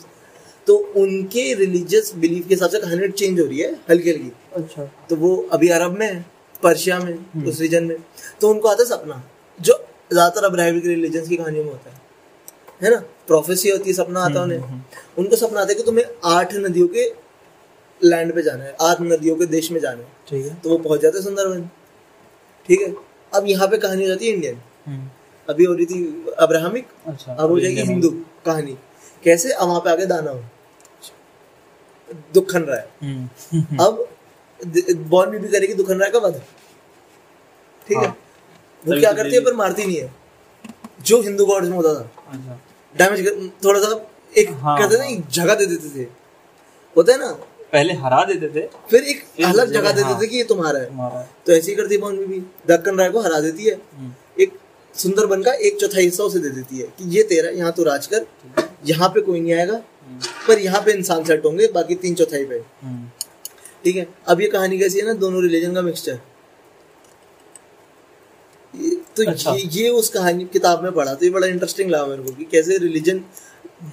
[0.67, 4.85] तो उनके रिलीजियस बिलीफ के हिसाब से कहानी चेंज हो रही है हल्की हल्की अच्छा।
[5.09, 6.25] तो वो अभी अरब में है।
[6.63, 7.97] पर्शिया में हम्म। उस रीजन में।
[8.41, 9.23] तो उनको आता है सपना
[9.59, 9.73] जो
[10.13, 12.01] ज़्यादातर अब अब्राहमिक रिलीजन की कहानियों में होता है।
[12.83, 12.97] है ना?
[13.27, 14.83] प्रोफेसी होती है सपना आता हम्म, उन्हें।
[15.17, 17.05] उनको सपना आता है कि तुम्हें आठ नदियों के
[18.01, 20.77] लैंड पे जाना है आठ नदियों के देश में जाना है। ठीक है। तो वो
[20.77, 21.69] पहुँच जाते हैं सुंदरबन।
[22.69, 22.93] ठीक है?
[23.31, 25.09] अब यहाँ पे कहानी हो जाती है इंडियन हम्म,
[25.49, 28.09] अभी हो रही थी अब्राहमिक अच्छा अब हो जाएगी हिंदू
[28.45, 28.77] कहानी।
[29.23, 29.51] कैसे?
[29.51, 30.43] अब वहाँ पे आगे दाना हो।
[32.33, 34.07] दुखन राय हम्म, अब
[34.61, 36.41] बॉन भी करेगी दुखन राय का वध
[37.87, 38.05] ठीक है?
[38.05, 38.17] हाँ।
[38.83, 40.13] वो क्या तो करती है पर मारती नहीं है।
[41.05, 42.59] जो हिंदू गॉड्स में होता था। अच्छा।
[42.95, 43.89] डैमेज थोड़ा सा
[44.33, 46.07] एक हाँ, कहते ना हाँ। एक जगह दे देते थे।
[46.95, 47.31] होता है ना?
[47.73, 51.51] पहले हरा देते थे फिर एक अलग जगह, देते। थे कि ये तुम्हारा है। तो
[51.53, 54.53] ऐसे ही करती है बॉन बीबी दक्कन राय को हरा देती है। हम्म, एक
[54.95, 58.07] सुंदरबन का एक चौथाई हिस्सा उसे दे देती है कि ये तेरा यहाँ तो राज
[58.07, 58.25] कर।
[58.85, 62.45] यहाँ पे कोई नहीं आएगा। हम्म, पर यहाँ पे इंसान सेट होंगे बाकी तीन चौथाई
[62.45, 63.09] पे। हम्म,
[63.84, 64.07] ठीक है?
[64.28, 66.19] अब ये कहानी कैसी है ना दोनों रिलीजन का मिक्सचर
[69.17, 72.23] तो अच्छा। ये, ये उस कहानी किताब में पढ़ा तो ये बड़ा इंटरेस्टिंग लगा मेरे
[72.23, 73.23] को कि कैसे रिलीजन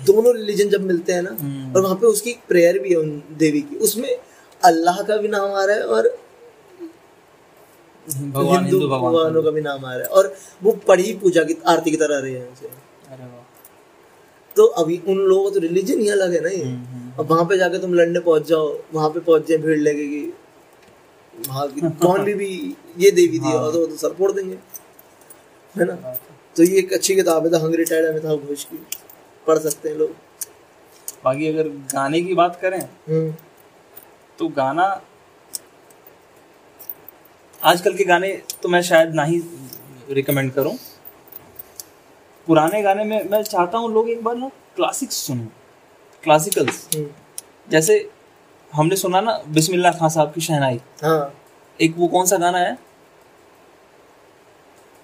[0.06, 3.22] दोनों रिलीजन जब मिलते हैं ना हम्म। और वहाँ पे उसकी प्रेयर भी है उन
[3.38, 4.14] देवी की उसमें
[4.62, 6.08] अल्लाह का भी नाम आ रहा है और
[8.06, 11.90] भगवान हिंदू भगवानों का भी नाम आ रहा है और वो पढ़ी पूजा की आरती
[11.90, 12.72] की तरह रहे हैं
[14.56, 17.26] तो अभी उन लोगों का तो रिलीजन ही अलग है ना ये। हम्म, हम्म, अब
[17.30, 20.32] वहाँ पे जाके तुम लड़ने पहुँच जाओ वहाँ पे पहुँच जाए भीड़ लगेगी।
[21.48, 22.48] वहाँ की कौन भी भी
[22.98, 24.58] ये देवी दी हाँ। तो, तो सर फोड़ देंगे।
[25.74, 25.94] है ना?
[26.56, 28.76] तो ये एक अच्छी किताब है the hungry tide Amitav Ghosh की।
[29.46, 30.10] पढ़ सकते हैं लोग।
[31.24, 33.34] बाकी अगर गाने की बात करें हम्म।
[34.38, 34.84] तो गाना
[37.62, 39.42] आजकल के गाने तो मैं शायद ना ही
[40.10, 40.76] रिकमेंड करूँ।
[42.46, 45.63] पुराने गाने में मैं चाहता हूँ लोग एक बार ना क्लासिक्स सुने।
[46.24, 47.06] क्लासिकल्स हम्म,
[47.70, 47.94] जैसे
[48.72, 51.34] हमने सुना ना बिस्मिल्लाह खान साहब की शहनाई। हाँ।
[51.78, 52.76] एक वो कौन सा गाना है?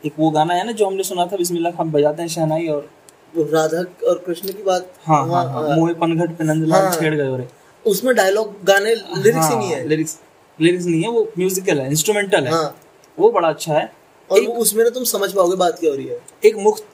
[0.03, 2.89] एक वो गाना है ना जो हमने सुना था बिस्मिल्लाह खान बजाते हैं शहनाई और
[3.37, 7.37] राधा और कृष्ण की बात। हाँ हाँ हाँ। मोहे पनघट पे नंदलाल हाँ। छेड़ गए
[7.37, 7.49] रे
[7.85, 10.18] उसमें डायलॉग गाने लिरिक्स हाँ, ही नहीं है। लिरिक्स
[10.59, 12.77] लिरिक्स नहीं है वो म्यूजिकल है इंस्ट्रूमेंटल है। हाँ।
[13.18, 13.91] वो बड़ा अच्छा है।
[14.31, 16.85] और उसमें ना तुम समझ पाओगे बात क्या हो रही है। एक मुख्त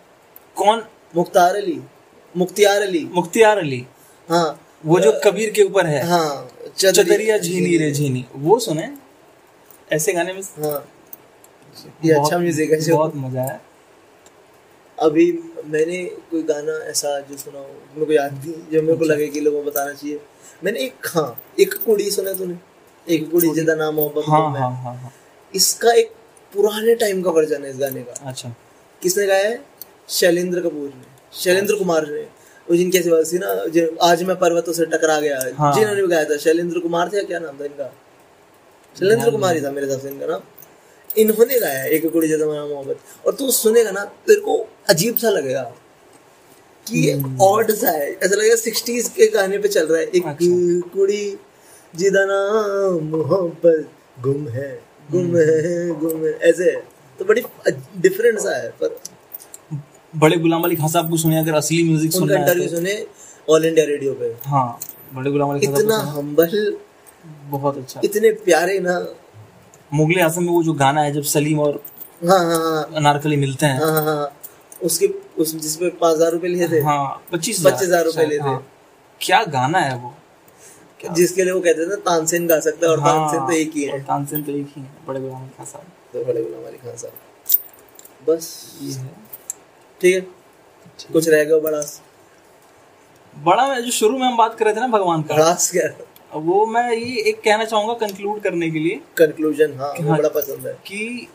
[0.56, 0.82] कौन?
[1.16, 1.80] मुख्तार अली।
[2.34, 3.86] मुख्तियार अली। मुख्तियार अली।
[4.28, 6.48] हाँ। वो जो कबीर के ऊपर है। हाँ
[6.78, 8.90] चदरिया झीनी रे झीनी। वो सुने?
[9.92, 10.42] ऐसे गाने में?
[10.58, 10.86] हाँ।
[12.04, 13.60] ये अच्छा म्यूज़िक है बहुत मज़ा है
[14.98, 15.24] अभी
[15.66, 17.64] मैंने कोई गाना ऐसा जो सुना हो
[17.94, 20.20] मेरे को याद नहीं जो मेरे को अच्छा। लगे कि लोगों को बताना चाहिए।
[20.64, 21.28] मैंने एक हाँ
[21.60, 22.56] एक कुड़ी सुना तूने?
[23.06, 25.12] एक कुड़ी। जिदा नाम मोहब्बत हाँ हाँ हाँ हाँ।
[25.54, 26.12] इसका एक
[26.52, 28.54] पुराने टाइम का वर्जन है इस गाने का। अच्छा।
[29.02, 29.60] किसने गाया है?
[30.08, 32.26] शैलेंद्र कपूर ने। शैलेंद्र कुमार ने।
[32.68, 36.24] जिनकी बात थी ना जो आज मैं पर्वतों से टकरा गया। हाँ। जिन्होंने भी गाया
[36.24, 37.92] था। शैलेंद्र कुमार थे क्या नाम था इनका?
[38.96, 40.40] शैलेंद्र कुमार ही था मेरे हिसाब से इनका नाम।
[41.16, 44.56] इन्होंने गाया है एक कुड़ी जदा मेरा मोहब्बत। और तू सुनेगा ना तेरे को
[44.90, 45.62] अजीब सा लगेगा
[46.86, 47.12] कि
[47.42, 51.24] ऑड सा है। ऐसा लगेगा सिक्सटीज के गाने पे चल रहा है। एक अच्छा। कुड़ी
[51.94, 53.88] जिदा नाम मोहब्बत
[54.20, 54.70] गुम है
[55.10, 56.70] गुम है गुम है। ऐसे
[57.18, 57.42] तो बड़ी
[57.98, 58.98] डिफरेंट सा है पर
[60.16, 63.06] बड़े गुलाम अली खान साहब को सुने अगर असली म्यूज़िक सुनना है इंटरव्यू तो- सुने
[63.50, 64.78] ऑल इंडिया रेडियो पे। हाँ
[65.14, 66.76] बड़े गुलाम अली खान साहब इतना हम्बल
[67.50, 68.98] बहुत अच्छा। इतने प्यारे ना।
[69.94, 71.82] मुगले आज़म में वो जो गाना है जब सलीम और
[72.28, 74.32] हाँ हाँ हाँ। अनारकली मिलते हैं। हाँ हाँ हाँ।
[74.82, 75.06] उसके
[75.38, 78.66] उस जिसपे पाँच हज़ार रुपए लिए थे। हाँ पच्चीस 25,000 रुपए शायद, लेते। हाँ।
[79.20, 80.14] क्या गाना है वो?
[81.14, 84.00] जिसके लिए वो कहते थे तानसेन गा सकता है और तानसेन तो एक ही है।
[84.00, 87.12] तानसेन तो एक ही है बड़े गुलाम अली खान साहब। बड़े गुलाम अली खान साहब।
[88.28, 89.25] बस। ये है।
[90.00, 90.20] ठीक है?
[91.12, 91.80] कुछ रह गया बड़ा
[93.36, 95.88] बड़ा मैं जो शुरू में हम बात कर रहे थे ना भगवान का। भड़ास क्या?
[96.34, 100.66] वो मैं ये एक कहना चाहूँगा कंक्लूड करने के लिए कंक्लूजन हाँ हाँ। बड़ा पसंद
[100.66, 101.28] है। कि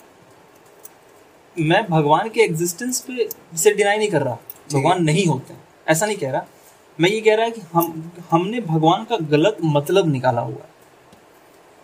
[1.55, 4.37] मैं भगवान के एग्जिस्टेंस पे से डिनाई नहीं कर रहा
[4.73, 5.53] भगवान नहीं होते
[5.87, 6.45] ऐसा नहीं कह रहा।
[6.99, 10.69] मैं ये कह रहा है कि हम हमने भगवान का गलत मतलब निकाला हुआ है।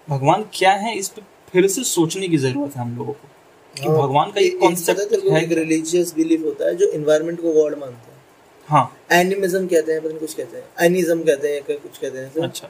[0.07, 3.27] भगवान क्या है इस पर फिर से सोचने की ज़रूरत है हम लोगों को।
[3.83, 7.41] कि हाँ। भगवान का एक- है कॉन्सेप्ट है एक रिलीजियस बिलीफ होता है जो इन्वायरमेंट
[7.41, 8.17] को गॉड मानते है।
[8.67, 12.33] हाँ। एनिमिज्म कहते हैं पता नहीं कुछ कहते हैं। एनिज्म कहते हैं कुछ कहते हैं
[12.33, 12.69] तो अच्छा।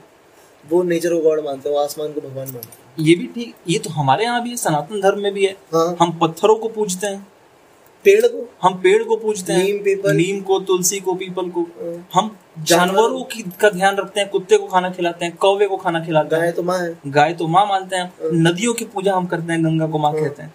[0.69, 3.79] वो नेचर को गॉड मानते हैं आसमान को भगवान मानते हैं। ये भी ठीक ये
[3.79, 7.07] तो हमारे यहाँ भी है सनातन धर्म में भी है। हाँ। हम पत्थरों को पूजते
[7.07, 7.27] हैं।
[8.03, 8.49] पेड़ को?
[8.61, 12.37] हम पेड़ को पूजते हैं। नीम, पीपल। नीम को तुलसी को पीपल को। हाँ। हम
[12.59, 16.35] जानवरों की का ध्यान रखते हैं कुत्ते को खाना खिलाते हैं कौवे को खाना खिलाते
[16.35, 19.53] हैं। गाय तो माँ है। गाय तो माँ मानते हैं। नदियों की पूजा हम करते
[19.53, 20.53] हैं गंगा को माँ कहते हैं।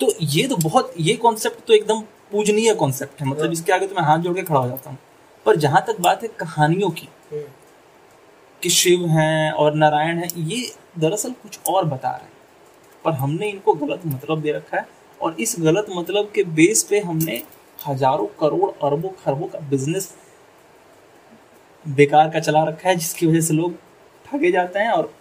[0.00, 3.94] तो ये तो बहुत ये कॉन्सेप्ट तो एकदम पूजनीय कॉन्सेप्ट है। मतलब इसके आगे तो
[3.94, 4.98] मैं हाथ जोड़ के खड़ा हो जाता हूँ।
[5.46, 7.42] पर जहाँ तक बात है कहानियों की हम्म।
[8.62, 10.60] कि शिव हैं और नारायण हैं ये
[10.98, 12.32] दरअसल कुछ और बता रहे हैं।
[13.04, 14.86] पर हमने इनको गलत मतलब दे रखा है
[15.20, 17.42] और इस गलत मतलब के बेस पे हमने
[17.78, 20.12] हज़ारों करोड़ अरबों खरबों का बिज़नेस
[21.84, 23.74] बेकार का चला रखा है जिसकी वजह से लोग
[24.24, 25.12] ठगे जाते हैं और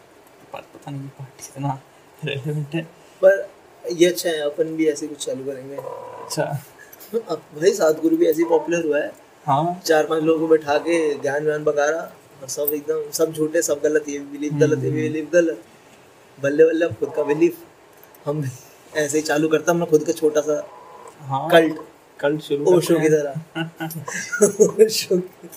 [0.53, 1.79] पता नहीं पार्टी इतना
[2.21, 2.81] रेलेवेंट है।
[3.21, 3.47] पर
[3.91, 6.43] ये अच्छा है अपन भी ऐसे कुछ चालू करेंगे। अच्छा।
[7.29, 9.11] अब भाई सतगुरु भी ऐसे पॉपुलर हुआ है।
[9.45, 12.01] हाँ। चार पाँच लोगों को बैठा के ध्यान व्यान बकारा
[12.41, 15.61] और सब एकदम सब झूठे सब गलत ये बिलीव गलत ये बिलीव गलत।
[16.37, 17.53] बल्ले बल्ले खुद का बिलीव
[18.25, 18.43] हम
[18.97, 20.63] ऐसे ही चालू करता हमने खुद का छोटा सा
[21.19, 21.75] हाँ। कल्ट
[22.19, 23.33] कल शुरू ओशो की तरह।
[24.85, 25.49] ओशो की-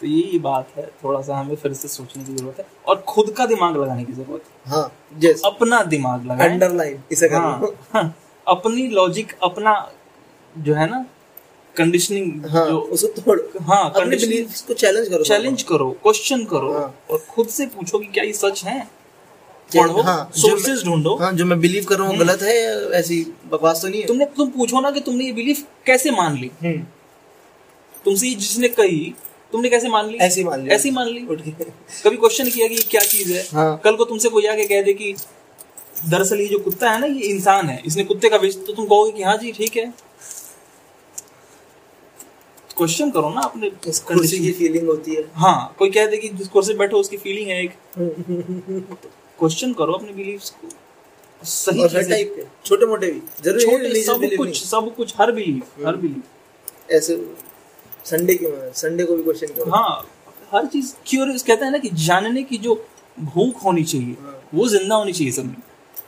[0.00, 3.30] तो यही बात है थोड़ा सा हमें फिर से सोचने की ज़रूरत है और खुद
[3.36, 4.90] का दिमाग लगाने की ज़रूरत है। हाँ
[5.20, 7.60] जैस अपना दिमाग लगाएँ। अंडरलाइन इसे हाँ,
[7.94, 8.14] हाँ,
[8.46, 9.74] अपनी लॉजिक अपना
[10.54, 11.04] जो है ना
[11.76, 16.72] कंडीशनिंग हाँ जो उसको तोड़ हाँ अपने कंडीशनिंग को चैलेंज करो। चैलेंज करो क्वेश्चन करो
[16.72, 18.78] हाँ। और खुद से पूछो कि क्या ये सच है?
[19.70, 22.56] पढ़ो हाँ, सोर्सेज ढूंढो। हाँ जो मैं बिलीव कर रहा हूँ गलत है
[22.98, 23.20] ऐसी
[23.52, 24.06] बकवास तो नहीं है?
[24.06, 26.50] तुमने तुम पूछो ना कि तुमने ये बिलीफ कैसे मान ली?
[26.62, 26.82] हम्म,
[28.04, 29.14] तुमसे जिसने कही
[29.52, 30.16] तुमने कैसे मान ली?
[30.18, 31.20] ऐसे मान लिया। ऐसे मान ली?
[32.04, 33.42] कभी क्वेश्चन किया कि क्या चीज़ है?
[33.52, 35.14] हाँ। कल को तुमसे कोई आके कह दे कि
[36.08, 38.86] दरअसल ये जो कुत्ता है ना ये इंसान है। इसने कुत्ते का वेश तो तुम
[38.86, 39.92] कहोगे कि हाँ जी ठीक है।
[42.76, 43.70] क्वेश्चन करो ना अपने
[44.08, 47.16] खुशी की फीलिंग होती है। हाँ कोई कह दे कि जिस कुर्सी पे बैठो उसकी
[47.16, 47.72] फीलिंग है एक।
[49.38, 50.68] क्वेश्चन करो अपने बिलीव्स को।
[51.42, 56.22] सही टाइप के छोटे मोटे भी। ज़रूरी सब कुछ सब कुछ हर बिलीव हर बिलीव
[56.96, 57.14] ऐसे
[58.06, 58.46] संडे की
[58.80, 60.06] संडे को भी क्वेश्चन करो। हाँ
[60.52, 62.74] हर चीज़ क्यूरियस कहते हैं ना कि जानने की जो
[63.20, 65.56] भूख होनी चाहिए हाँ। वो ज़िंदा होनी चाहिए सब में।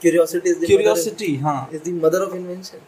[0.01, 2.79] क्यूरियोसिटी क्यूरियोसिटी हाँ। Is the mother of invention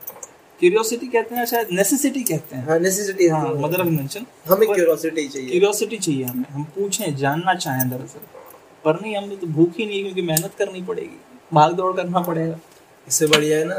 [0.61, 5.27] curiosity कहते हैं शायद नेसेसिटी कहते हैं। हाँ नेसेसिटी हाँ मदर ऑफ़ इन्वेंशन हमें क्यूरियोसिटी
[5.29, 8.21] चाहिए। क्यूरियोसिटी चाहिए हमें। हम पूछें जानना चाहें दरअसल।
[8.85, 11.19] पर नहीं हमें तो भूख ही नहीं है क्योंकि मेहनत करनी पड़ेगी।
[11.55, 12.59] भाग दौड़ करना पड़ेगा।
[13.09, 13.75] इससे बढ़िया है ना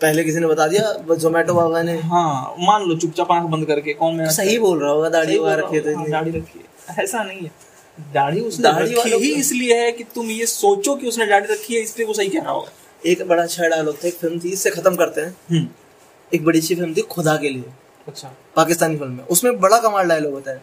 [0.00, 3.92] पहले किसी ने बता दिया जोमेटो बाबा ने। हाँ मान लो चुपचाप आँख बंद करके
[3.94, 7.04] कौन मेहनत सही बोल रहा होगा दाढ़ी वगैरह रखी है तो हूँ। दाढ़ी रखी है।
[7.04, 7.50] ऐसा नहीं है।
[8.14, 11.74] दाढ़ी उसने दाढ़ी रखी ही इसलिए है कि तुम ये सोचो कि उसने दाढ़ी रखी
[11.74, 12.70] है इसलिए वो सही कह रहा होगा।
[13.02, 15.68] एक बड़ा अच्छा डायलॉग था एक फ़िल्म थी इससे खत्म करते हैं। हम्म।
[16.32, 17.64] एक बड़ी सी फ़िल्म थी खुदा के लिए।
[18.06, 20.62] अच्छा। पाकिस्तानी फ़िल्म में उसमें बड़ा कमाल डायलॉग होता है।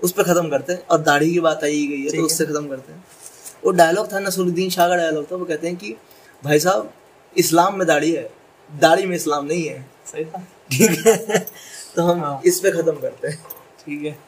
[0.00, 2.68] उस पर खत्म करते हैं और दाढ़ी की बात आई गई है तो उससे खत्म
[2.68, 3.04] करते हैं।
[3.64, 5.94] वो डायलॉग था नसरुद्दीन शाह का डायलॉग था वो कहते हैं कि
[6.42, 6.92] भाई साहब
[7.36, 8.28] इस्लाम में दाढ़ी है।
[8.76, 10.38] दाढ़ी में इस्लाम नहीं है। सही था।
[10.72, 11.38] ठीक है।
[11.96, 13.36] तो हम हाँ। इस पे खत्म करते हैं।
[13.86, 14.18] ठीक है।